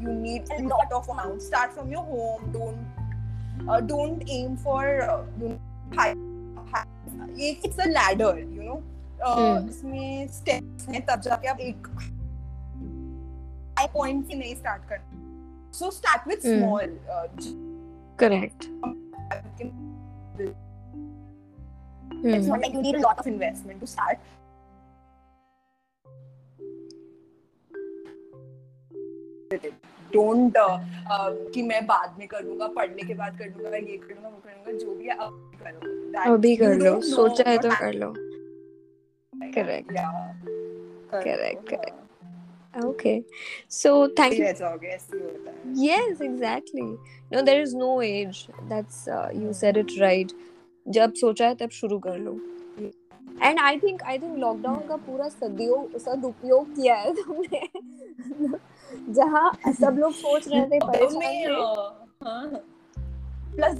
you 0.00 0.12
need 0.12 0.42
a 0.58 0.62
lot 0.62 0.92
of 0.92 1.08
amount 1.08 1.42
start 1.42 1.72
from 1.72 1.90
your 1.90 2.02
home 2.02 2.50
don't 2.52 3.68
uh, 3.68 3.80
don't 3.80 4.22
aim 4.28 4.56
for 4.56 5.02
uh, 5.02 5.22
you 5.40 5.48
know 5.48 5.60
high, 5.96 6.14
high 6.72 6.84
it- 7.36 7.58
it's 7.64 7.78
a 7.78 7.88
ladder 7.90 8.38
you 8.38 8.62
know 8.62 8.82
uh, 9.24 9.60
Hmm. 9.60 9.68
इसमें 9.68 10.28
steps 10.38 10.88
हैं 10.90 11.04
तब 11.06 11.20
जाके 11.28 11.48
आप 11.48 11.60
एक 11.60 11.86
high 13.78 13.88
point 13.96 14.26
से 14.28 14.34
नहीं 14.42 14.54
start 14.62 14.86
करना 14.92 15.26
so 15.80 15.90
start 16.00 16.26
with 16.32 16.42
Hmm. 16.46 16.60
small 16.60 16.88
uh, 17.16 17.26
Correct. 18.22 18.64
you 18.64 19.52
can- 19.58 19.74
Hmm. 22.10 22.34
it's 22.36 22.46
not 22.50 22.60
like 22.66 22.72
you 22.76 22.82
need 22.82 22.96
a 22.96 23.02
lot 23.06 23.18
of 23.22 23.26
investment 23.32 23.80
to 23.80 23.86
start 23.86 24.18
Don't 30.13 30.57
uh, 30.57 30.77
um, 31.13 31.53
कि 31.53 31.61
मैं 31.61 31.85
बाद 31.85 32.15
में 32.19 32.27
करूँगा 32.27 32.67
पढ़ने 32.67 33.03
के 33.07 33.13
बाद 33.13 33.37
करूँगा 33.39 33.77
ये 33.77 33.97
करूँगा 33.97 34.29
वो 34.29 34.41
करूँगा 34.45 34.71
जो 34.71 34.95
भी 34.95 35.07
अब 35.07 35.51
करो। 35.63 36.33
अभी 36.33 36.55
कर 36.55 36.75
लो। 36.75 37.01
सोचा 37.01 37.49
है 37.49 37.57
तो 37.57 37.69
कर 37.69 37.93
लो। 37.93 38.13
Correct 39.33 39.91
correct 41.13 42.85
okay 42.85 43.21
so 43.71 44.07
thank 44.19 44.33
you 44.33 44.45
yes 45.85 46.21
exactly 46.21 46.81
no 47.33 47.41
there 47.41 47.61
is 47.61 47.75
no 47.77 48.01
age 48.01 48.45
that's 48.69 49.05
you 49.35 49.53
said 49.53 49.77
it 49.77 49.91
right 49.99 50.31
जब 50.87 51.13
सोचा 51.13 51.47
है 51.47 51.55
तब 51.55 51.69
शुरू 51.69 51.99
कर 51.99 52.17
लो। 52.17 52.39
And 53.43 53.59
I 53.59 53.77
think 53.79 54.03
I 54.03 54.17
think 54.19 54.37
lockdown 54.37 54.87
का 54.87 54.95
पूरा 55.05 55.27
सदुपयोग 55.29 55.97
सदुपयोग 55.99 56.75
किया 56.75 56.95
है 56.95 57.13
तुमने। 57.15 57.67
जहाँ 59.13 59.51
सब 59.79 59.97
लोग 59.99 60.13
सोच 60.13 60.47
रहे 60.47 60.65
थे 60.65 60.79
परेशान 60.79 61.21
थे। 62.55 62.61
Plus 63.55 63.75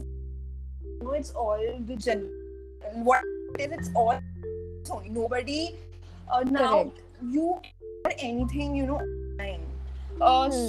no 1.03 1.13
it's 1.15 1.33
all 1.35 1.67
the 1.79 1.97
general 1.99 3.03
what 3.03 3.59
if 3.61 3.73
it's 3.73 3.93
all 3.97 4.19
sorry 4.87 5.09
nobody 5.09 5.67
now 6.51 6.83
you 7.33 7.51
are 8.05 8.11
anything 8.11 8.77
you 8.77 8.85
know 8.85 8.95
online 8.95 9.61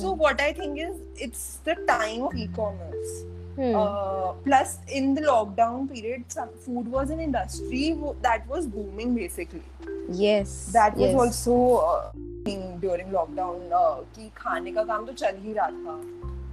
so 0.00 0.14
what 0.14 0.40
I 0.40 0.52
think 0.52 0.78
is 0.78 1.22
it's 1.22 1.60
the 1.66 1.76
time 1.88 2.22
of 2.22 2.37
ecommerce 2.38 3.22
plus 3.59 4.79
in 4.93 5.14
the 5.14 5.19
lockdown 5.19 5.87
period 5.87 6.25
food 6.67 6.88
was 6.88 7.12
an 7.12 7.21
industry 7.21 7.93
that 7.97 8.49
was 8.49 8.69
booming 8.69 9.17
basically 9.17 9.61
that 10.71 10.99
was 10.99 11.17
also 11.17 11.57
during 12.81 13.12
lockdown 13.12 13.59
की 14.17 14.31
खाने 14.37 14.73
का 14.73 14.83
काम 14.83 15.07
तो 15.07 15.12
चल 15.12 15.37
ही 15.38 15.53
रहा 15.53 15.69
था। 15.69 16.01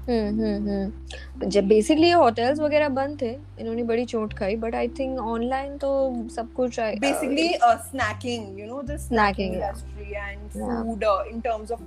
hmm, 0.08 0.30
hmm, 0.38 0.68
hmm. 0.68 1.48
जब 1.48 1.70
hotels 2.18 2.60
वगैरह 2.60 2.90
बंद 2.90 3.22
थे 3.22 3.32
इन्होंने 3.60 3.84
बड़ी 3.84 4.06
चोट 4.06 4.34
खाई 4.34 4.56
बट 4.56 4.76
आई 4.76 4.88
थिंक 4.88 5.20
ऑनलाइन 5.20 5.78
तो 5.78 6.14
सब 6.36 6.54
कुछ 6.54 6.80
basically 6.80 7.48
snacking 7.64 8.60
you 8.60 8.66
know 8.66 8.82
the 8.82 8.98
snacking 8.98 9.56
industry 9.56 10.14
and 10.16 10.50
food 10.50 11.04
in 11.34 11.42
terms 11.42 11.72
of 11.72 11.82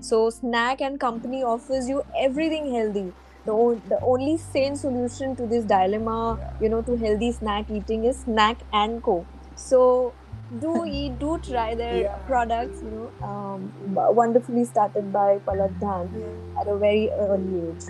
so 0.00 0.30
snack 0.30 0.80
and 0.80 0.98
company 1.00 1.42
offers 1.42 1.88
you 1.88 2.02
everything 2.18 2.72
healthy 2.74 3.12
the, 3.44 3.52
on- 3.52 3.82
the 3.88 3.98
only 4.02 4.36
sane 4.36 4.76
solution 4.76 5.34
to 5.36 5.46
this 5.46 5.64
dilemma, 5.64 6.38
you 6.60 6.68
know, 6.68 6.82
to 6.82 6.96
healthy 6.96 7.32
snack 7.32 7.70
eating 7.70 8.04
is 8.04 8.20
Snack 8.20 8.58
and 8.72 9.02
Co. 9.02 9.26
So 9.54 10.14
do 10.58 10.84
eat, 10.88 11.18
do 11.18 11.38
try 11.38 11.74
their 11.74 12.00
Yeah. 12.02 12.16
products. 12.26 12.82
You 12.82 12.90
know, 12.90 13.26
um, 13.26 13.72
wonderfully 14.20 14.64
started 14.64 15.12
by 15.12 15.38
Palak 15.46 15.78
Dhand 15.80 16.10
Yeah. 16.20 16.60
at 16.60 16.68
a 16.68 16.76
very 16.76 17.10
early 17.12 17.70
age. 17.70 17.84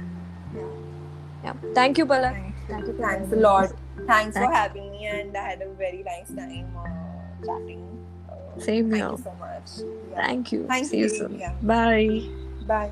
Yeah. 0.55 0.71
Yeah. 1.45 1.55
Thank 1.75 1.99
you, 1.99 2.07
Palak. 2.07 2.33
Thank 2.35 2.55
Thank 2.69 2.87
you. 2.87 2.93
Thanks 2.95 3.33
a 3.33 3.37
lot. 3.37 3.65
us. 3.65 3.73
Thanks 4.07 4.37
for 4.37 4.51
having 4.53 4.91
me, 4.93 5.07
and 5.07 5.37
I 5.37 5.43
had 5.51 5.63
a 5.63 5.71
very 5.75 6.03
nice 6.05 6.31
time 6.37 6.77
uh, 6.77 7.47
chatting. 7.47 7.90
Same 8.61 8.91
thank 8.91 9.03
here. 9.03 9.11
you 9.11 9.19
so 9.19 9.35
much. 9.39 9.71
Yeah. 10.11 10.27
Thank 10.27 10.53
you. 10.53 10.67
Thank 10.67 10.87
See 10.87 10.99
you 10.99 11.05
you. 11.05 11.09
soon. 11.09 11.39
Yeah. 11.39 11.55
Bye. 11.63 12.23
Bye. 12.67 12.91